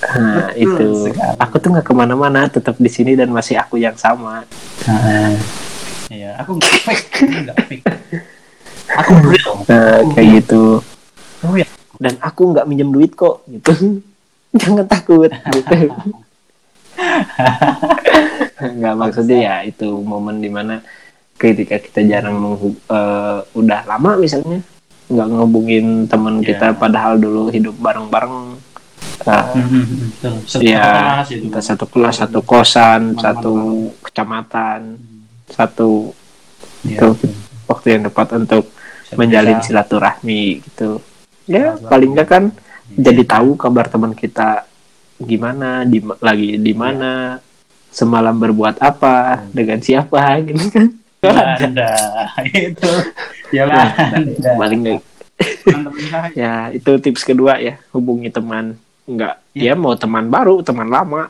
nah, 0.16 0.48
itu 0.56 1.12
sekali. 1.12 1.36
aku 1.36 1.54
tuh 1.60 1.68
nggak 1.76 1.86
ke 1.86 1.94
mana-mana 1.94 2.48
tetap 2.48 2.80
di 2.80 2.88
sini 2.88 3.12
dan 3.14 3.28
masih 3.28 3.60
aku 3.60 3.76
yang 3.76 3.94
sama 4.00 4.48
Nah, 4.88 5.36
Iya, 6.10 6.42
aku 6.42 6.58
nggak 6.58 6.74
fake, 6.82 7.06
aku. 7.22 7.86
Aku 8.98 9.12
real. 9.30 9.62
Nah, 9.70 10.02
kayak 10.10 10.42
gitu. 10.42 10.82
Oh 11.46 11.54
ya. 11.54 11.68
Dan 12.02 12.18
aku 12.18 12.50
nggak 12.50 12.66
minjem 12.66 12.90
duit 12.90 13.14
kok, 13.14 13.46
gitu. 13.46 14.02
Jangan 14.60 14.90
takut, 14.90 15.30
gitu. 15.30 15.78
nggak 18.60 18.94
maksudnya 18.98 19.38
ya 19.40 19.54
itu 19.64 19.88
momen 20.04 20.42
di 20.42 20.50
mana 20.52 20.84
ketika 21.40 21.80
kita 21.80 22.04
jarang 22.04 22.36
eh, 22.68 23.38
udah 23.56 23.80
lama 23.88 24.20
misalnya 24.20 24.60
nggak 25.10 25.26
ngehubungin 25.26 25.86
teman 26.06 26.38
Iya. 26.38 26.46
kita 26.48 26.66
padahal 26.74 27.14
dulu 27.16 27.50
hidup 27.50 27.74
bareng-bareng 27.76 28.56
Eh, 29.20 29.44
Hmm. 29.52 29.84
Satu 30.48 30.64
Iya, 30.64 30.80
kelas 30.80 31.28
itu. 31.30 31.42
kita 31.46 31.60
satu 31.60 31.84
kelas 31.84 32.16
satu 32.16 32.40
kosan 32.40 33.00
satu 33.14 33.52
kecamatan 34.00 34.96
satu 35.46 36.16
Iya, 36.82 36.96
itu 36.96 37.08
betul. 37.14 37.32
waktu 37.66 37.86
yang 37.90 38.02
tepat 38.06 38.28
untuk 38.34 38.64
Bisa- 38.72 39.16
menjalin 39.16 39.60
silaturahmi 39.60 40.42
gitu 40.62 41.04
ya 41.44 41.76
Silaturahmi. 41.76 41.84
paling 41.86 42.10
nggak 42.10 42.28
kan 42.30 42.44
Iya. 42.48 42.96
jadi 43.02 43.22
tahu 43.26 43.50
kabar 43.54 43.86
teman 43.86 44.12
kita 44.14 44.64
gimana 45.18 45.84
di 45.84 46.00
lagi 46.18 46.56
di 46.56 46.72
mana 46.72 47.36
semalam 47.90 48.32
berbuat 48.34 48.80
apa 48.80 49.44
dengan 49.50 49.78
siapa 49.78 50.16
gitu 50.48 50.64
kan 50.70 50.86
Belanda 51.20 51.92
itu. 52.48 52.92
Paling 53.52 54.80
nggak 54.84 55.00
teman-teman. 55.60 56.00
Saya 56.10 56.28
ya 56.40 56.54
itu 56.72 56.90
tips 57.00 57.22
kedua 57.24 57.56
ya. 57.60 57.80
Hubungi 57.92 58.28
teman. 58.28 58.76
Nggak. 59.08 59.34
Iya. 59.56 59.72
ya 59.72 59.80
mau 59.80 59.96
teman 59.96 60.28
baru 60.28 60.60
teman 60.64 60.88
lama. 60.88 61.28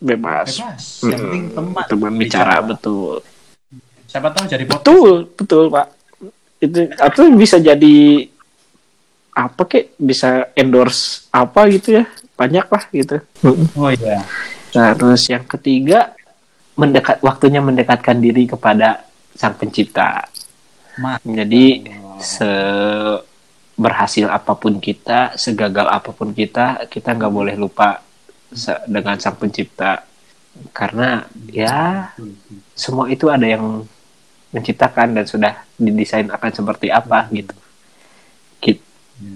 Bebas. 0.00 0.56
Bebas. 0.58 0.84
Yang 1.04 1.20
penting 1.22 1.44
Mm-mm. 1.50 1.56
teman. 1.56 1.84
Teman 1.86 2.12
bicara. 2.16 2.54
betul. 2.62 3.22
Siapa 4.10 4.28
tahu 4.34 4.44
jadi 4.50 4.64
podcast. 4.66 4.82
betul 4.82 5.10
betul 5.38 5.64
pak. 5.70 5.86
Itu 6.60 6.78
atau 6.98 7.22
bisa 7.34 7.56
jadi 7.62 8.26
apa 9.34 9.62
kek? 9.66 9.94
Bisa 9.98 10.50
endorse 10.58 11.30
apa 11.30 11.70
gitu 11.70 12.02
ya? 12.02 12.04
Banyak 12.34 12.66
lah 12.66 12.84
gitu. 12.90 13.16
Oh 13.76 13.90
iya. 13.92 14.24
Nah, 14.70 14.94
terus 14.94 15.26
yang 15.26 15.42
ketiga 15.46 16.14
mendekat 16.78 17.18
waktunya 17.20 17.60
mendekatkan 17.60 18.16
diri 18.22 18.46
kepada 18.48 19.09
sang 19.40 19.56
pencipta. 19.56 20.28
Ma- 21.00 21.16
jadi 21.24 21.64
se 22.20 22.50
berhasil 23.80 24.28
apa 24.28 24.52
pun 24.52 24.76
kita 24.76 25.40
segagal 25.40 25.88
apa 25.88 26.12
pun 26.12 26.36
kita 26.36 26.84
kita 26.92 27.16
nggak 27.16 27.32
boleh 27.32 27.56
lupa 27.56 28.04
dengan 28.84 29.16
sang 29.16 29.40
pencipta. 29.40 30.04
Karena 30.76 31.24
ya 31.48 32.12
semua 32.76 33.08
itu 33.08 33.32
ada 33.32 33.48
yang 33.48 33.88
menciptakan 34.52 35.16
dan 35.16 35.24
sudah 35.24 35.64
didesain 35.80 36.28
akan 36.28 36.50
seperti 36.52 36.92
apa 36.92 37.24
gitu. 37.32 37.54
Gitu. 38.60 38.82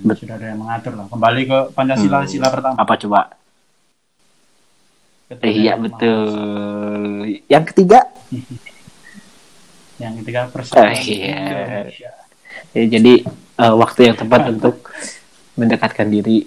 Ya, 0.04 0.12
sudah 0.12 0.34
ada 0.36 0.46
yang 0.52 0.60
mengatur 0.60 0.92
lah. 1.00 1.06
Kembali 1.08 1.40
ke 1.48 1.58
pancasila 1.72 2.18
Hmm. 2.20 2.28
sila 2.28 2.46
pertama. 2.52 2.76
Apa 2.76 2.94
coba? 3.00 3.20
Ketuhanan 5.32 5.56
iya 5.56 5.72
betul. 5.80 6.20
Yang 7.48 7.64
ketiga. 7.72 8.00
yang 9.96 10.12
ketiga 10.20 10.40
Ah, 10.44 10.50
persatuan 10.50 10.94
iya. 11.00 11.38
Indonesia. 11.46 12.10
ya, 12.74 12.84
jadi 12.88 13.14
eh, 13.54 13.74
waktu 13.74 14.00
yang 14.10 14.16
tepat 14.16 14.42
untuk 14.50 14.90
mendekatkan 15.54 16.08
diri 16.08 16.46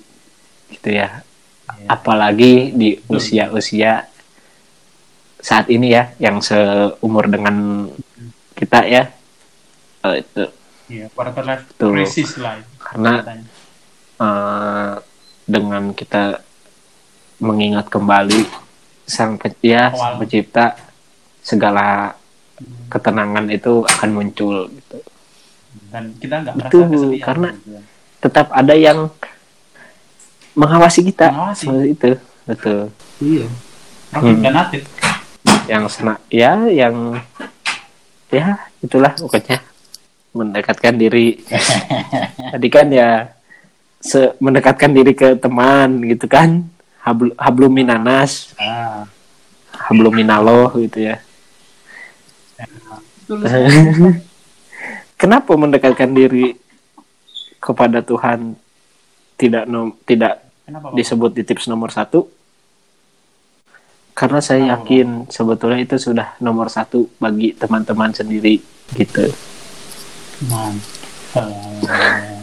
gitu 0.69 0.89
ya 0.91 1.23
Iya. 1.67 1.93
apalagi 1.93 2.71
di 2.73 2.95
usia-usia 3.05 4.07
saat 5.37 5.67
ini 5.67 5.91
ya 5.91 6.15
yang 6.17 6.39
seumur 6.39 7.27
dengan 7.27 7.87
kita 8.53 8.81
ya 8.83 9.03
Eh, 9.99 10.21
itu 10.21 10.43
Iya, 10.87 11.11
quarter 11.11 11.43
life 11.43 11.67
Betul. 11.67 11.99
crisis 11.99 12.39
lah 12.39 12.63
karena 12.79 13.19
katanya. 13.19 13.45
eh, 14.17 14.93
dengan 15.43 15.83
kita 15.91 16.39
mengingat 17.39 17.91
kembali 17.91 18.47
sang 19.03 19.35
ya, 19.59 19.91
sang 19.91 20.15
pencipta 20.17 20.79
segala 21.39 22.15
ketenangan 22.87 23.45
itu 23.49 23.85
akan 23.85 24.09
muncul 24.11 24.65
gitu. 24.67 24.97
dan 25.87 26.09
kita 26.17 26.35
nggak 26.41 26.53
merasa 26.57 26.69
Betul, 26.73 26.85
kesepian 26.89 27.23
karena- 27.23 27.53
gitu 27.53 27.69
ya. 27.69 27.81
tetap 28.17 28.47
ada 28.49 28.73
yang 28.73 28.99
mengawasi 30.53 30.99
kita 31.05 31.29
Mengawasi. 31.29 31.65
itu. 31.85 32.09
Betul. 32.43 32.79
Iya. 33.19 33.45
Hmm. 34.07 34.39
dan 34.39 34.55
yang 35.67 35.83
sena 35.91 36.15
ya 36.31 36.55
yang 36.65 37.19
ya 38.31 38.57
itulah 38.79 39.13
pokoknya. 39.13 39.59
Mendekatkan 40.33 40.95
diri. 40.95 41.41
Tadi 42.55 42.67
kan 42.69 42.87
ya 42.87 43.29
se 43.99 44.31
mendekatkan 44.39 44.93
diri 44.93 45.11
ke 45.11 45.35
teman 45.35 46.01
gitu 46.07 46.25
kan. 46.25 46.65
Hablu 47.03 47.31
hablum 47.37 47.71
minanas 47.71 48.51
ah. 48.57 49.05
Hablum 49.77 50.11
minallah 50.11 50.73
gitu 50.75 51.05
ya 51.05 51.21
betul 53.27 53.39
kenapa 55.21 55.51
mendekatkan 55.57 56.13
diri 56.15 56.55
kepada 57.57 57.99
Tuhan 58.05 58.55
tidak 59.37 59.65
nom- 59.69 59.97
tidak 60.05 60.45
kenapa 60.63 60.93
disebut 60.93 61.31
di 61.33 61.43
tips 61.43 61.67
nomor 61.67 61.91
satu? 61.91 62.29
Karena 64.17 64.41
saya 64.41 64.65
Kenapa, 64.65 64.73
yakin 64.81 65.07
sebetulnya 65.29 65.79
itu 65.85 65.95
sudah 66.01 66.33
nomor 66.41 66.73
satu 66.73 67.05
bagi 67.21 67.53
teman-teman 67.53 68.09
sendiri 68.17 68.57
gitu. 68.97 69.29
Nah, 70.49 70.73
eh, 71.37 72.41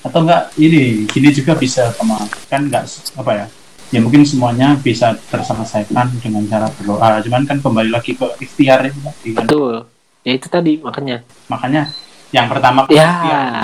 atau 0.00 0.20
enggak 0.24 0.56
ini 0.56 1.04
gini 1.04 1.28
juga 1.36 1.52
bisa 1.52 1.92
sama 1.92 2.16
kan 2.48 2.64
enggak 2.64 2.88
apa 3.12 3.32
ya? 3.44 3.46
Ya 3.92 4.00
mungkin 4.00 4.24
semuanya 4.24 4.72
bisa 4.80 5.12
terselesaikan 5.28 6.16
dengan 6.24 6.48
cara 6.48 6.72
berdoa. 6.80 7.20
Cuman 7.28 7.44
kan 7.44 7.60
kembali 7.60 7.92
lagi 7.92 8.16
ke 8.16 8.24
ikhtiar 8.40 8.88
itu 8.88 8.96
betul 9.36 9.91
ya 10.22 10.32
itu 10.32 10.46
tadi 10.46 10.78
makanya. 10.78 11.22
Makanya 11.46 11.90
yang 12.30 12.46
pertama 12.48 12.88
ya 12.88 13.10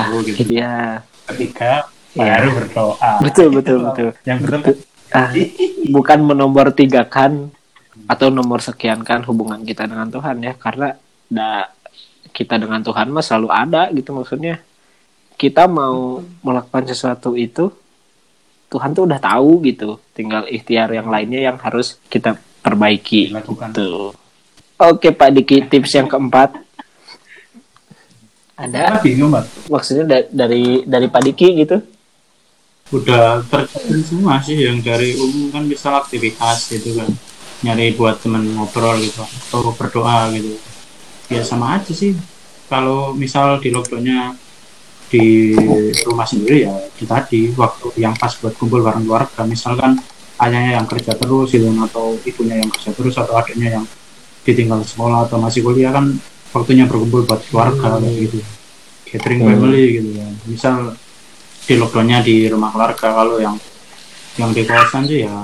dulu 0.04 0.20
gitu. 0.24 0.44
iya 0.50 1.00
ketiga 1.26 1.88
Ya. 2.12 2.40
baru 2.40 2.48
berdoa. 2.56 3.12
Betul 3.20 3.46
Gitu 3.48 3.56
betul 3.56 3.76
loh. 3.78 3.86
betul. 3.92 4.08
Yang 4.24 4.38
betul 4.42 4.58
Betul. 4.58 4.76
Ah, 5.08 5.30
bukan 5.88 6.18
menomor 6.20 6.66
tiga 6.70 7.04
kan 7.04 7.48
atau 8.04 8.28
nomor 8.28 8.58
sekian 8.58 9.00
kan 9.00 9.22
hubungan 9.24 9.60
kita 9.62 9.86
dengan 9.86 10.08
Tuhan 10.08 10.36
ya. 10.40 10.52
Karena 10.52 10.92
da, 11.24 11.68
kita 12.28 12.56
dengan 12.56 12.80
Tuhan 12.80 13.08
mah 13.08 13.22
selalu 13.22 13.48
ada 13.48 13.88
gitu 13.90 14.12
maksudnya. 14.12 14.58
Kita 15.32 15.64
mau 15.64 16.18
melakukan 16.42 16.88
sesuatu 16.88 17.32
itu 17.32 17.70
Tuhan 18.68 18.92
tuh 18.92 19.06
udah 19.06 19.16
tahu 19.16 19.62
gitu. 19.62 19.96
Tinggal 20.12 20.44
ikhtiar 20.44 20.90
yang 20.90 21.06
lainnya 21.06 21.40
yang 21.42 21.56
harus 21.56 21.96
kita 22.08 22.34
perbaiki 22.60 23.30
Dilakukan. 23.30 23.72
gitu 23.72 24.12
oke 24.78 25.08
Pak 25.12 25.30
Diki 25.34 25.66
tips 25.66 25.92
yang 25.98 26.06
keempat. 26.06 26.54
Ada? 28.58 28.98
Bingung 29.02 29.30
Mbak. 29.30 29.70
maksudnya 29.70 30.04
da- 30.06 30.30
dari 30.30 30.82
dari 30.82 31.06
Pak 31.06 31.22
Diki 31.22 31.48
gitu? 31.62 31.78
Udah 32.90 33.44
terjadi 33.46 34.00
semua 34.02 34.40
sih 34.42 34.58
yang 34.58 34.80
dari 34.82 35.14
umum 35.14 35.52
kan 35.52 35.62
misal 35.62 35.94
aktivitas 36.02 36.72
gitu 36.72 36.98
kan. 36.98 37.10
Nyari 37.62 37.94
buat 37.94 38.18
temen 38.22 38.54
ngobrol 38.54 38.98
gitu 38.98 39.22
atau 39.22 39.70
berdoa 39.74 40.30
gitu. 40.34 40.58
Ya 41.30 41.44
sama 41.46 41.78
aja 41.78 41.92
sih. 41.94 42.18
Kalau 42.66 43.14
misal 43.14 43.62
di 43.62 43.70
lockdownnya 43.70 44.34
di 45.08 45.56
rumah 46.04 46.28
sendiri 46.28 46.68
ya 46.68 46.74
itu 46.84 47.08
tadi 47.08 47.48
waktu 47.56 47.96
yang 47.96 48.12
pas 48.18 48.34
buat 48.42 48.58
kumpul 48.58 48.82
bareng 48.82 49.06
keluarga. 49.06 49.46
Misalkan 49.46 50.02
ayahnya 50.42 50.82
yang 50.82 50.86
kerja 50.88 51.14
terus 51.14 51.54
gitu 51.54 51.68
atau 51.78 52.18
ibunya 52.26 52.58
yang 52.58 52.70
kerja 52.74 52.90
terus 52.90 53.14
atau 53.14 53.38
adiknya 53.38 53.78
yang 53.78 53.84
ditinggal 54.48 54.80
sekolah 54.80 55.28
atau 55.28 55.36
masih 55.36 55.60
kuliah 55.60 55.92
kan 55.92 56.08
waktunya 56.48 56.88
berkumpul 56.88 57.28
buat 57.28 57.44
keluarga 57.46 58.00
kayak 58.00 58.16
gitu. 58.24 58.38
Gathering 59.08 59.40
Hmm. 59.40 59.48
family 59.52 59.84
gitu 60.00 60.10
kan. 60.16 60.32
Misal 60.48 60.76
di 61.68 61.74
lockdownnya 61.76 62.18
di 62.24 62.48
rumah 62.48 62.72
keluarga 62.72 63.12
kalau 63.12 63.36
yang 63.36 63.56
yang 64.34 64.48
di 64.50 64.64
kawasan 64.64 65.04
sih 65.04 65.28
ya 65.28 65.34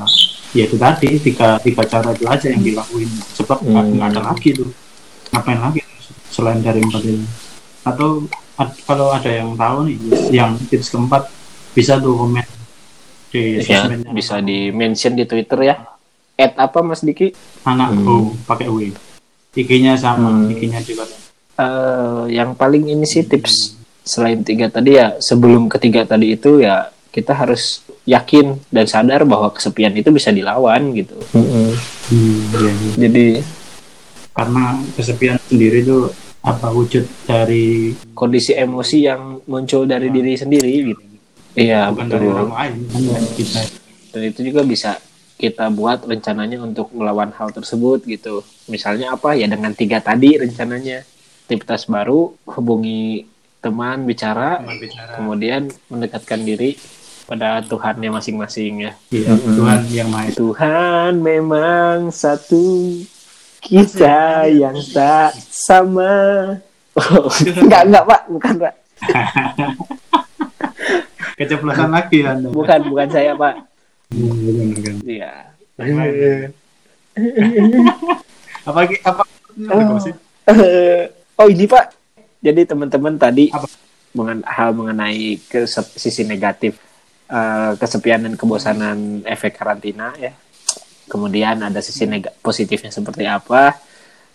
ya 0.54 0.64
itu 0.64 0.78
tadi 0.78 1.18
tiga 1.18 1.60
tiga 1.60 1.82
cara 1.84 2.10
itu 2.10 2.24
aja 2.24 2.46
yang 2.48 2.64
dilakuin. 2.64 3.10
Sebab 3.36 3.60
Hmm. 3.60 4.00
nggak 4.00 4.08
ada 4.10 4.20
lagi 4.32 4.50
tuh. 4.50 4.72
Ngapain 5.30 5.60
lagi? 5.60 5.80
Selain 6.30 6.58
dari 6.58 6.80
empat 6.80 7.02
ini. 7.04 7.26
Atau 7.84 8.24
ad- 8.56 8.78
kalau 8.82 9.12
ada 9.12 9.28
yang 9.28 9.52
tahu 9.52 9.84
nih 9.86 9.96
yang 10.32 10.56
tips 10.66 10.88
keempat 10.88 11.28
bisa 11.74 11.98
tuh 11.98 12.16
komen 12.16 12.46
di 13.28 13.58
ya 13.60 13.82
sosmednya. 13.82 14.10
bisa 14.14 14.38
di 14.38 14.70
mention 14.70 15.12
di 15.12 15.26
Twitter 15.26 15.58
ya 15.60 15.74
at 16.34 16.52
apa 16.56 16.78
Mas 16.80 17.00
Diki? 17.00 17.32
Anak 17.62 17.94
Hmm. 17.94 18.06
oh 18.06 18.24
pakai 18.44 18.66
W. 18.66 18.90
IG-nya 19.54 19.94
sama 19.94 20.30
Hmm. 20.30 20.50
IG-nya 20.50 20.82
juga 20.82 21.06
Eh, 21.54 22.22
yang 22.34 22.58
paling 22.58 22.82
ini 22.90 23.06
sih 23.06 23.22
tips 23.22 23.78
selain 24.02 24.42
tiga 24.42 24.66
tadi 24.66 24.98
ya 24.98 25.22
sebelum 25.22 25.70
ketiga 25.70 26.02
tadi 26.02 26.34
itu 26.34 26.58
ya 26.58 26.90
kita 27.14 27.30
harus 27.30 27.78
yakin 28.04 28.58
dan 28.68 28.90
sadar 28.90 29.22
bahwa 29.22 29.54
kesepian 29.54 29.94
itu 29.94 30.10
bisa 30.10 30.34
dilawan 30.34 30.90
gitu. 30.90 31.14
Hmm, 31.30 31.70
iya, 32.58 32.72
iya. 32.74 32.92
jadi 33.06 33.24
karena 34.34 34.82
kesepian 34.98 35.38
sendiri 35.46 35.86
itu 35.86 36.10
apa 36.42 36.74
wujud 36.74 37.06
dari 37.24 37.94
kondisi 38.12 38.52
emosi 38.52 38.98
yang 39.06 39.38
muncul 39.46 39.86
dari 39.86 40.10
diri 40.10 40.34
sendiri 40.34 40.90
gitu. 40.90 41.02
Iya 41.54 41.94
bukan 41.94 42.06
dari 42.10 42.26
orang 42.26 42.50
betul 42.50 42.58
lain 42.58 42.74
kan 43.08 43.24
kita. 43.38 43.60
Dan 44.10 44.22
itu 44.26 44.40
juga 44.42 44.60
bisa 44.66 44.98
kita 45.34 45.66
buat 45.74 46.06
rencananya 46.06 46.62
untuk 46.62 46.94
melawan 46.94 47.34
hal 47.34 47.50
tersebut 47.50 48.06
gitu 48.06 48.46
misalnya 48.70 49.14
apa 49.14 49.34
ya 49.34 49.50
dengan 49.50 49.74
tiga 49.74 49.98
tadi 49.98 50.38
rencananya 50.38 51.02
aktivitas 51.44 51.90
baru 51.90 52.30
hubungi 52.46 53.26
teman 53.58 54.06
bicara 54.06 54.62
teman 54.62 54.78
bicara 54.78 55.12
kemudian 55.18 55.62
mendekatkan 55.90 56.40
diri 56.44 56.78
pada 57.24 57.64
Tuhannya 57.64 58.12
masing-masing 58.12 58.84
ya. 58.84 58.92
iya, 59.08 59.32
Mm-mm. 59.32 59.56
Tuhan 59.56 59.80
yang 59.88 60.12
maha. 60.12 60.28
Tuhan 60.36 61.24
memang 61.24 62.12
satu, 62.12 63.00
kita 63.64 64.44
yang 64.52 64.76
tak 64.92 65.32
sama. 65.48 66.12
Oh, 66.92 67.32
enggak 67.64 67.88
enggak 67.88 68.04
Pak, 68.04 68.22
bukan 68.28 68.54
Pak, 68.60 68.74
keceplosan 71.38 71.90
lagi 71.90 72.22
anda 72.22 72.48
bukan 72.50 72.80
bukan 72.86 73.08
saya 73.10 73.34
Pak. 73.34 73.54
Iya. 75.04 75.32
Lain. 75.78 76.50
apa 78.68 78.78
lagi 78.80 78.96
apa 79.04 79.22
Oh. 79.54 80.02
Eh, 80.50 81.06
oh 81.40 81.46
ini 81.46 81.64
Pak, 81.70 81.84
jadi 82.42 82.66
teman-teman 82.66 83.14
tadi 83.14 83.54
Apa? 83.54 83.70
mengen- 84.18 84.42
hal 84.42 84.74
mengenai 84.74 85.38
ke 85.46 85.62
sisi 85.70 86.26
negatif 86.26 86.74
eh, 87.30 87.72
kesepian 87.78 88.26
dan 88.26 88.34
kebosanan 88.34 89.22
efek 89.30 89.54
karantina 89.54 90.10
ya. 90.18 90.34
Kemudian 91.06 91.62
ada 91.62 91.78
sisi 91.78 92.02
positifnya 92.42 92.90
seperti 92.90 93.30
apa. 93.30 93.78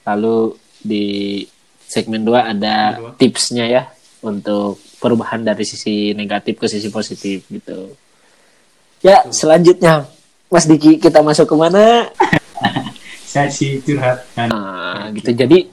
Lalu 0.08 0.56
di 0.80 1.44
segmen 1.84 2.24
2 2.24 2.54
ada 2.56 2.96
tipsnya 3.20 3.68
ya 3.68 3.84
untuk 4.24 4.80
perubahan 5.04 5.44
dari 5.44 5.68
sisi 5.68 6.16
negatif 6.16 6.64
ke 6.64 6.68
sisi 6.72 6.88
positif 6.88 7.44
gitu. 7.52 7.92
Ya, 9.00 9.24
selanjutnya 9.32 10.12
Mas 10.52 10.68
Diki 10.68 11.00
kita 11.00 11.24
masuk 11.24 11.48
ke 11.48 11.56
mana? 11.56 12.12
Sesi 13.32 13.80
curhat. 13.80 14.28
Nah, 14.36 15.08
gitu. 15.16 15.32
Jadi 15.32 15.70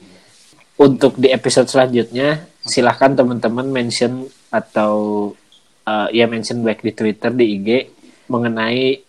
untuk 0.79 1.17
di 1.19 1.33
episode 1.33 1.67
selanjutnya 1.67 2.45
silahkan 2.61 3.17
teman-teman 3.17 3.67
mention 3.67 4.29
atau 4.53 4.93
uh, 5.83 6.07
ya 6.13 6.29
mention 6.29 6.61
baik 6.63 6.85
di 6.85 6.91
Twitter 6.93 7.33
di 7.33 7.45
IG 7.57 7.69
mengenai 8.31 9.01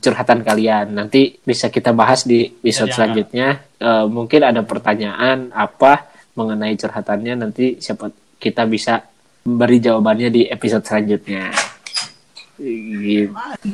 curhatan 0.00 0.40
kalian. 0.40 0.96
Nanti 0.96 1.36
bisa 1.42 1.68
kita 1.68 1.92
bahas 1.92 2.24
di 2.24 2.46
episode 2.46 2.88
Jadi 2.88 2.94
apa? 2.94 2.96
selanjutnya. 2.96 3.48
Uh, 3.76 4.06
mungkin 4.08 4.40
ada 4.40 4.62
pertanyaan 4.64 5.52
apa 5.52 6.08
mengenai 6.32 6.78
curhatannya 6.80 7.34
nanti 7.44 7.76
siapa 7.76 8.08
kita 8.40 8.64
bisa 8.64 9.04
beri 9.44 9.84
jawabannya 9.84 10.32
di 10.32 10.42
episode 10.48 10.86
selanjutnya. 10.86 11.75
Gitu. 12.58 13.30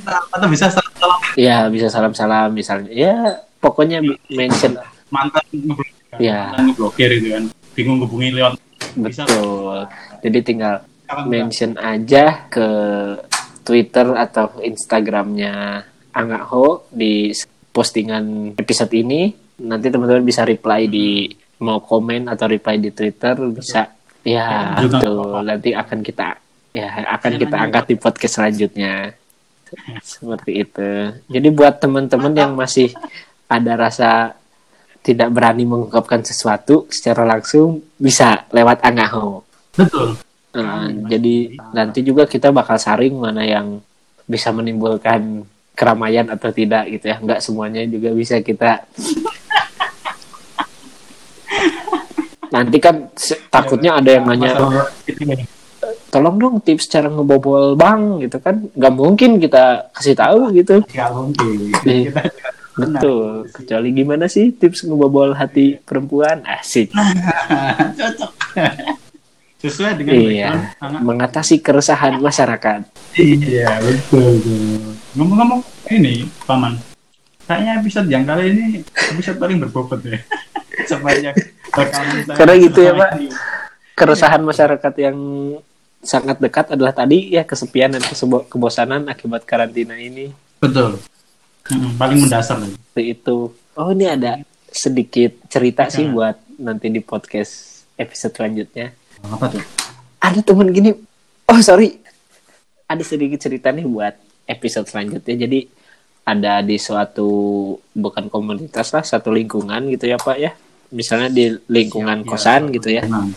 Atau 0.07 0.49
bisa 0.51 0.67
salah 0.69 1.19
Ya 1.39 1.67
bisa 1.71 1.89
salam-salam 1.89 2.53
misalnya. 2.53 2.91
Ya 2.93 3.15
pokoknya 3.59 4.03
mention 4.29 4.77
mantan 5.09 5.43
ngeblokir. 5.51 5.89
Iya. 6.19 6.53
Mantan 6.53 6.65
ngeblokir 6.73 7.09
itu 7.15 7.29
kan. 7.33 7.45
Bingung 7.73 7.99
hubungi 8.05 8.35
lewat 8.37 8.59
Bisa. 9.01 9.25
Betul. 9.25 9.89
Jadi 10.21 10.39
tinggal 10.45 10.85
mention 11.25 11.73
aja 11.81 12.49
ke 12.51 12.69
Twitter 13.63 14.13
atau 14.13 14.59
Instagramnya 14.61 15.87
Angga 16.13 16.41
Ho 16.53 16.85
di 16.93 17.33
postingan 17.73 18.53
episode 18.59 18.93
ini. 18.93 19.33
Nanti 19.63 19.89
teman-teman 19.89 20.27
bisa 20.27 20.43
reply 20.43 20.91
di 20.91 21.31
mau 21.63 21.79
komen 21.79 22.27
atau 22.27 22.51
reply 22.51 22.77
di 22.77 22.91
Twitter 22.91 23.39
bisa. 23.49 23.89
Ya, 24.23 24.77
Ya, 24.79 24.87
juga 24.87 25.03
betul. 25.03 25.11
nggak 25.19 25.25
apa-apa. 25.27 25.41
Nanti 25.43 25.71
akan 25.75 25.99
kita 26.03 26.27
ya 26.73 26.89
akan 27.17 27.33
kita 27.37 27.57
nanya 27.57 27.65
angkat 27.69 27.85
di 27.93 27.97
podcast 28.01 28.41
selanjutnya. 28.41 29.13
Seperti 30.05 30.53
itu. 30.65 30.89
Jadi 31.29 31.49
buat 31.53 31.81
teman-teman 31.81 32.33
yang 32.37 32.53
masih 32.53 32.93
ada 33.49 33.73
rasa 33.77 34.37
tidak 35.01 35.29
berani 35.35 35.67
mengungkapkan 35.67 36.23
sesuatu 36.23 36.87
secara 36.89 37.25
langsung 37.27 37.83
bisa 37.97 38.47
lewat 38.53 38.85
Angga 38.85 39.07
Ho. 39.17 39.45
Betul. 39.75 40.17
Nah, 40.53 40.85
jadi 41.09 41.57
nanti 41.73 42.05
juga 42.05 42.29
kita 42.29 42.53
bakal 42.53 42.77
saring 42.77 43.17
mana 43.17 43.41
yang 43.43 43.81
bisa 44.29 44.53
menimbulkan 44.53 45.49
keramaian 45.73 46.29
atau 46.29 46.53
tidak 46.53 46.87
gitu 46.93 47.09
ya. 47.09 47.17
Enggak 47.19 47.41
semuanya 47.41 47.83
juga 47.89 48.13
bisa 48.13 48.39
kita 48.45 48.85
Nanti 52.53 52.77
kan 52.85 53.09
takutnya 53.49 53.97
ada 53.97 54.11
yang 54.13 54.29
nanya, 54.29 54.53
itu 55.09 55.25
kan. 55.25 55.41
Tolong 56.13 56.37
dong 56.37 56.61
tips 56.61 56.87
cara 56.87 57.09
ngebobol 57.09 57.73
bank 57.73 58.21
gitu 58.23 58.37
kan. 58.39 58.69
Nggak 58.77 58.93
mungkin 58.93 59.31
kita 59.41 59.89
kasih 59.91 60.13
tahu 60.13 60.53
gitu. 60.53 60.85
Nggak 60.85 61.11
mungkin. 61.11 61.57
Iya. 61.83 62.13
Kita. 62.13 62.23
Betul. 62.73 63.49
Kecuali 63.49 63.89
gimana 63.93 64.25
sih 64.29 64.53
tips 64.53 64.85
ngebobol 64.85 65.33
hati 65.33 65.81
perempuan? 65.81 66.45
Asik. 66.45 66.93
Cocok. 67.99 68.33
Sesuai 69.63 69.95
dengan 69.95 70.13
Iya. 70.19 70.49
background. 70.75 71.03
Mengatasi 71.07 71.63
keresahan 71.63 72.19
masyarakat. 72.19 72.81
Iya, 73.15 73.79
betul. 73.79 74.43
Ngomong-ngomong 75.15 75.63
ini, 75.89 76.27
Paman. 76.43 76.75
Kayaknya 77.47 77.73
episode 77.79 78.09
yang 78.11 78.25
kali 78.27 78.45
ini 78.51 78.65
episode 79.13 79.39
paling 79.39 79.63
berbobot 79.63 80.03
ya. 80.03 80.19
Saya 80.89 81.31
Karena 82.35 82.55
gitu 82.59 82.81
ya, 82.81 82.93
Pak. 82.97 83.11
keresahan 83.95 84.43
masyarakat 84.43 84.95
yang 84.99 85.17
sangat 86.03 86.43
dekat 86.43 86.75
adalah 86.75 86.91
tadi 86.93 87.31
ya 87.31 87.47
kesepian 87.47 87.95
dan 87.95 88.03
kesebo- 88.03 88.45
kebosanan 88.51 89.07
akibat 89.07 89.47
karantina 89.47 89.95
ini. 89.95 90.35
Betul. 90.59 90.99
Mm, 91.71 91.95
paling 91.95 92.19
mendasar 92.27 92.59
lagi. 92.59 92.75
Itu. 92.99 93.55
Oh 93.79 93.89
ini 93.95 94.11
ada 94.11 94.43
sedikit 94.69 95.39
cerita 95.47 95.87
sih 95.89 96.11
buat 96.11 96.37
nanti 96.59 96.91
di 96.91 96.99
podcast 97.01 97.87
episode 97.95 98.35
selanjutnya. 98.35 98.91
Apa 99.23 99.47
tuh? 99.49 99.63
ada 100.23 100.39
temen 100.43 100.71
gini. 100.71 100.91
Oh 101.51 101.59
sorry. 101.63 101.99
Ada 102.87 103.03
sedikit 103.03 103.39
cerita 103.43 103.71
nih 103.75 103.87
buat 103.87 104.15
episode 104.47 104.87
selanjutnya. 104.87 105.35
Jadi 105.47 105.67
ada 106.23 106.63
di 106.63 106.79
suatu 106.79 107.31
bukan 107.91 108.31
komunitas 108.31 108.95
lah 108.95 109.03
satu 109.03 109.35
lingkungan 109.35 109.91
gitu 109.91 110.07
ya 110.11 110.19
pak 110.19 110.37
ya. 110.39 110.55
Misalnya 110.93 111.31
di 111.33 111.51
lingkungan 111.73 112.23
Iya, 112.23 112.29
kosan 112.29 112.63
iya, 112.69 112.73
gitu 112.79 112.89
ya. 112.93 113.03
Tenang. 113.03 113.33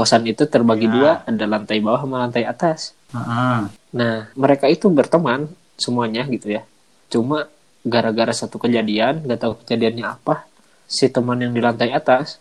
Kosan 0.00 0.24
itu 0.24 0.48
terbagi 0.48 0.88
Ya. 0.88 0.92
dua 0.96 1.10
ada 1.28 1.44
lantai 1.44 1.84
bawah 1.84 2.00
sama 2.00 2.24
lantai 2.24 2.48
atas 2.48 2.96
Ah, 3.12 3.68
Nah, 3.90 4.30
mereka 4.32 4.70
itu 4.70 4.86
berteman 4.86 5.50
semuanya 5.74 6.22
gitu 6.24 6.46
ya. 6.48 6.62
Cuma 7.10 7.50
gara-gara 7.82 8.30
satu 8.30 8.54
kejadian, 8.56 9.26
nggak 9.26 9.40
tahu 9.42 9.52
kejadiannya 9.60 10.06
apa, 10.06 10.46
si 10.86 11.10
teman 11.10 11.42
yang 11.42 11.50
di 11.50 11.58
lantai 11.58 11.90
atas 11.90 12.38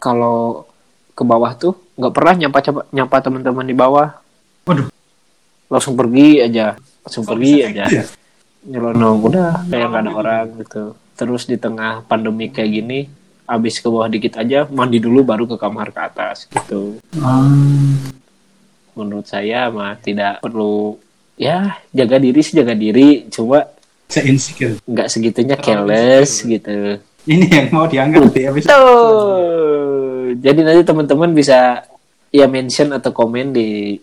kalau 0.00 0.64
ke 1.12 1.22
bawah 1.22 1.52
tuh 1.54 1.76
nggak 1.94 2.14
pernah 2.14 2.34
nyapa 2.40 2.58
nyapa 2.88 3.16
teman-teman 3.20 3.66
di 3.68 3.76
bawah. 3.76 4.16
Waduh. 4.64 4.88
Langsung 5.68 5.92
pergi 5.92 6.40
aja, 6.40 6.80
langsung 7.04 7.28
pergi 7.28 7.52
aja. 7.60 7.84
gitu 7.84 8.00
ya? 8.00 8.04
Nyelonong 8.64 9.18
udah 9.28 9.68
kayak 9.68 9.86
nggak 9.92 10.02
ada 10.02 10.12
orang 10.16 10.46
gitu. 10.64 10.82
Terus 11.20 11.44
di 11.44 11.60
tengah 11.60 12.00
pandemi 12.08 12.48
kayak 12.48 12.70
gini, 12.72 13.00
abis 13.48 13.80
ke 13.80 13.88
bawah 13.88 14.12
dikit 14.12 14.36
aja, 14.36 14.68
mandi 14.68 15.00
dulu 15.00 15.24
baru 15.24 15.48
ke 15.48 15.56
kamar 15.56 15.88
ke 15.88 16.00
atas 16.04 16.44
gitu. 16.44 17.00
Ah, 17.24 17.48
Menurut 18.92 19.24
saya 19.24 19.72
mah 19.72 19.96
tidak 19.96 20.44
perlu 20.44 21.00
ya 21.38 21.80
jaga 21.94 22.20
diri 22.20 22.40
sih 22.44 22.60
jaga 22.60 22.76
diri, 22.76 23.24
cuma 23.32 23.64
saya 24.04 24.28
insecure. 24.28 24.76
nggak 24.84 25.08
segitunya 25.08 25.56
careless 25.56 26.44
gitu. 26.44 27.00
Ini 27.28 27.46
yang 27.48 27.66
mau 27.72 27.86
diangkat 27.88 28.32
di 28.34 28.42
episode. 28.44 28.72
Tuh. 28.74 30.34
Jadi 30.40 30.60
nanti 30.60 30.82
teman-teman 30.84 31.30
bisa 31.32 31.84
ya 32.28 32.44
mention 32.50 32.92
atau 32.92 33.12
komen 33.16 33.56
di 33.56 33.96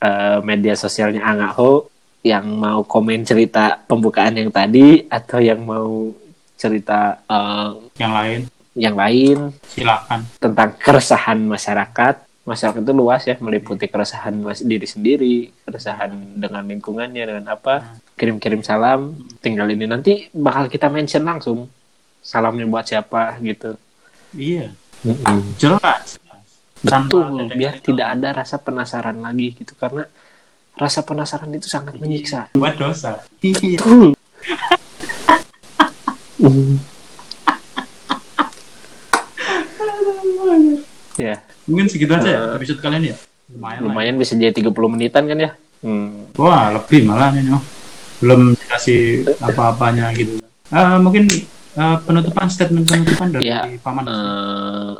eh, 0.00 0.38
media 0.40 0.72
sosialnya 0.78 1.24
Angaho 1.24 1.84
yang 2.24 2.44
mau 2.56 2.84
komen 2.84 3.24
cerita 3.24 3.76
pembukaan 3.84 4.36
yang 4.36 4.48
tadi 4.52 5.04
atau 5.08 5.38
yang 5.40 5.60
mau 5.64 6.12
cerita 6.56 7.20
eh, 7.26 7.68
Yang 7.98 8.12
lain 8.14 8.40
yang 8.78 8.94
lain 8.94 9.50
silakan. 9.66 10.22
tentang 10.38 10.78
keresahan 10.78 11.38
masyarakat. 11.42 12.24
Masyarakat 12.48 12.80
itu 12.80 12.94
luas 12.96 13.28
ya, 13.28 13.36
meliputi 13.44 13.84
keresahan 13.92 14.40
diri 14.64 14.88
sendiri, 14.88 15.52
keresahan 15.68 16.40
dengan 16.40 16.64
lingkungannya, 16.64 17.20
dengan 17.28 17.52
apa. 17.52 18.00
Kirim-kirim 18.16 18.64
salam, 18.64 19.20
tinggal 19.44 19.68
ini 19.68 19.84
nanti 19.84 20.32
bakal 20.32 20.72
kita 20.72 20.88
mention 20.88 21.28
langsung. 21.28 21.68
Salamnya 22.24 22.64
buat 22.64 22.88
siapa 22.88 23.36
gitu. 23.44 23.76
Iya, 24.32 24.72
jelas. 25.60 26.16
Betul, 26.78 27.50
biar 27.52 27.76
yang 27.76 27.84
tidak 27.84 28.06
ada 28.16 28.28
rasa 28.32 28.56
penasaran 28.56 29.20
lagi 29.20 29.52
gitu. 29.52 29.76
Karena 29.76 30.08
rasa 30.78 31.02
penasaran 31.04 31.52
itu 31.52 31.68
sangat 31.68 32.00
menyiksa. 32.00 32.48
buat 32.56 32.78
dosa. 32.80 33.28
Iya. 33.44 33.76
Betul. 33.82 34.16
ya, 41.18 41.42
Mungkin 41.68 41.86
segitu 41.86 42.10
aja 42.10 42.26
ya 42.26 42.40
Eh, 42.42 42.56
episode 42.56 42.80
kalian 42.80 43.04
ya. 43.04 43.16
Lumayan. 43.48 43.76
lah. 43.76 43.84
lumayan 43.84 44.14
bisa 44.16 44.32
jadi 44.34 44.52
30 44.52 44.72
menitan 44.88 45.24
kan 45.24 45.38
ya. 45.38 45.50
Hmm. 45.78 46.28
Wah, 46.34 46.74
lebih 46.74 47.04
malah 47.04 47.32
ini. 47.32 47.48
oh. 47.50 47.62
Belum 48.18 48.52
dikasih 48.52 49.24
apa-apanya 49.38 50.10
gitu. 50.12 50.42
Eh, 50.68 50.98
mungkin 50.98 51.28
eh, 51.74 51.96
penutupan 52.02 52.48
statement 52.48 52.84
penutupan 52.84 53.28
dari 53.30 53.46
Ya, 53.46 53.62
paman. 53.78 54.04
eh, 54.04 54.94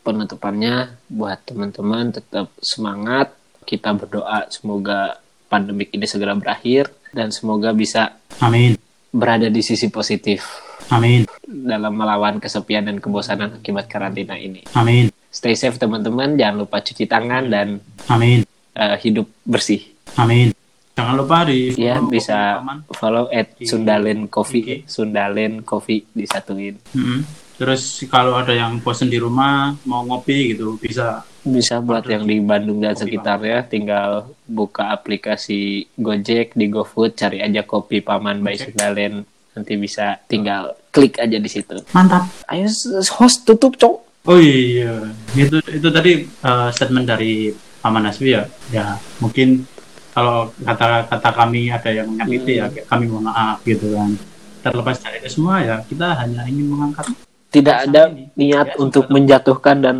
penutupannya 0.00 0.74
buat 1.08 1.38
teman-teman 1.42 2.12
tetap 2.12 2.52
semangat. 2.58 3.32
Kita 3.60 3.92
berdoa 3.92 4.48
semoga 4.48 5.18
pandemik 5.46 5.90
ini 5.90 6.04
segera 6.04 6.34
berakhir 6.34 6.90
dan 7.10 7.30
semoga 7.30 7.70
bisa 7.70 8.18
Amin. 8.38 8.74
berada 9.10 9.46
di 9.46 9.60
sisi 9.60 9.86
positif 9.88 10.42
Amin. 10.88 11.26
dalam 11.44 11.92
melawan 11.92 12.38
kesepian 12.38 12.82
dan 12.82 12.98
kebosanan 12.98 13.56
akibat 13.56 13.86
karantina 13.86 14.34
ini. 14.34 14.62
Amin. 14.72 15.10
Stay 15.30 15.54
safe 15.54 15.78
teman-teman, 15.78 16.34
jangan 16.34 16.56
lupa 16.60 16.78
cuci 16.78 17.06
tangan 17.06 17.46
dan 17.46 17.78
Amin. 18.06 18.42
eh, 18.72 18.96
hidup 18.98 19.30
bersih. 19.42 19.78
Amin. 20.14 20.50
Jangan 20.92 21.14
lupa 21.16 21.46
di 21.46 21.72
Ya 21.72 21.96
follow 21.96 22.10
bisa 22.10 22.38
Paman. 22.58 22.78
follow 22.92 23.24
at 23.30 23.54
Di 23.54 23.64
Sundalen 23.64 24.26
Coffee, 24.26 24.60
IG. 24.60 24.70
Sundalen 24.84 25.62
Coffee 25.62 26.02
disatuin. 26.12 26.76
Mm-mm. 26.92 27.22
Terus 27.56 27.80
kalau 28.06 28.34
ada 28.34 28.50
yang 28.50 28.80
bosan 28.80 29.06
di 29.06 29.16
rumah 29.16 29.76
mau 29.84 30.02
ngopi 30.02 30.52
gitu 30.52 30.74
bisa 30.76 31.22
Bisa 31.40 31.80
buat 31.80 32.04
yang 32.04 32.24
di 32.24 32.36
Bandung 32.38 32.80
dan 32.80 32.92
sekitarnya 32.92 33.64
tinggal 33.64 34.28
buka 34.44 34.90
aplikasi 34.90 35.88
Gojek 35.94 36.52
di 36.52 36.68
GoFood 36.68 37.14
cari 37.14 37.40
aja 37.40 37.62
kopi 37.62 38.00
Paman 38.00 38.42
by. 38.42 38.58
Sundalen 38.58 39.24
nanti 39.50 39.72
bisa 39.76 40.20
tinggal 40.26 40.76
klik 40.90 41.16
aja 41.16 41.36
di 41.36 41.48
situ. 41.48 41.80
mantap. 41.90 42.28
Ayo 42.46 42.68
host 43.14 43.44
tutup 43.44 43.72
cok. 43.74 44.09
Oh 44.20 44.36
iya, 44.36 45.00
itu 45.32 45.56
itu 45.64 45.88
tadi 45.88 46.12
eh, 46.28 46.68
statement 46.70 47.06
dari 47.08 47.48
Paman 47.80 48.04
Hasbi 48.04 48.36
ya. 48.36 48.44
Ya 48.68 48.86
mungkin 49.16 49.64
kalau 50.12 50.52
kata-kata 50.60 51.30
kami 51.32 51.72
ada 51.72 51.88
yang 51.88 52.10
menyakiti 52.10 52.60
ya 52.60 52.68
kami 52.84 53.08
mohon 53.08 53.32
maaf 53.32 53.64
gitu 53.64 53.96
kan. 53.96 54.12
Terlepas 54.60 55.00
dari 55.00 55.24
itu 55.24 55.40
semua 55.40 55.64
ya 55.64 55.80
kita 55.80 56.12
hanya 56.20 56.44
ingin 56.44 56.68
mengangkat 56.68 57.08
tidak 57.50 57.88
ada 57.88 58.12
niat 58.36 58.66
Ya, 58.72 58.76
untuk 58.76 59.08
semoga- 59.08 59.14
menjatuhkan 59.16 59.76
dan 59.80 59.96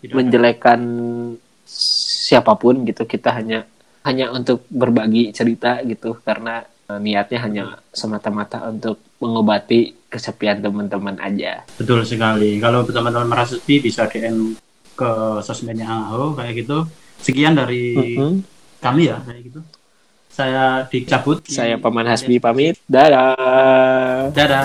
tidak 0.00 0.08
ada- 0.08 0.16
menjelekkan 0.16 0.80
siapa 2.24 2.56
pun 2.56 2.88
gitu. 2.88 3.04
Kita 3.04 3.36
hanya 3.36 3.68
hanya 4.02 4.32
untuk 4.32 4.64
berbagi 4.72 5.28
cerita 5.30 5.84
gitu. 5.84 6.16
Karena 6.24 6.64
eh, 6.64 6.98
niatnya 6.98 7.38
hanya 7.44 7.64
semata-mata 7.92 8.64
untuk 8.64 8.96
mengobati 9.18 9.94
kesepian 10.08 10.58
teman-teman 10.58 11.18
aja 11.18 11.62
Betul 11.76 12.02
sekali. 12.02 12.56
Kalau 12.56 12.82
teman-teman 12.82 13.28
merasa 13.28 13.54
sepi 13.54 13.78
bisa 13.78 14.08
DM 14.08 14.56
ke 14.94 15.10
sosmednya 15.40 15.86
Aho 15.86 16.32
kayak 16.32 16.64
gitu. 16.64 16.86
Sekian 17.18 17.52
dari 17.52 17.94
Mhm. 18.16 18.42
kami 18.78 19.10
ya 19.10 19.18
kayak 19.20 19.42
gitu. 19.44 19.60
Saya 20.30 20.86
dicabut. 20.86 21.42
saya 21.44 21.74
paman 21.76 22.06
Hasbi 22.06 22.38
pamit 22.38 22.78
dadah 22.86 24.30
Dadah. 24.30 24.64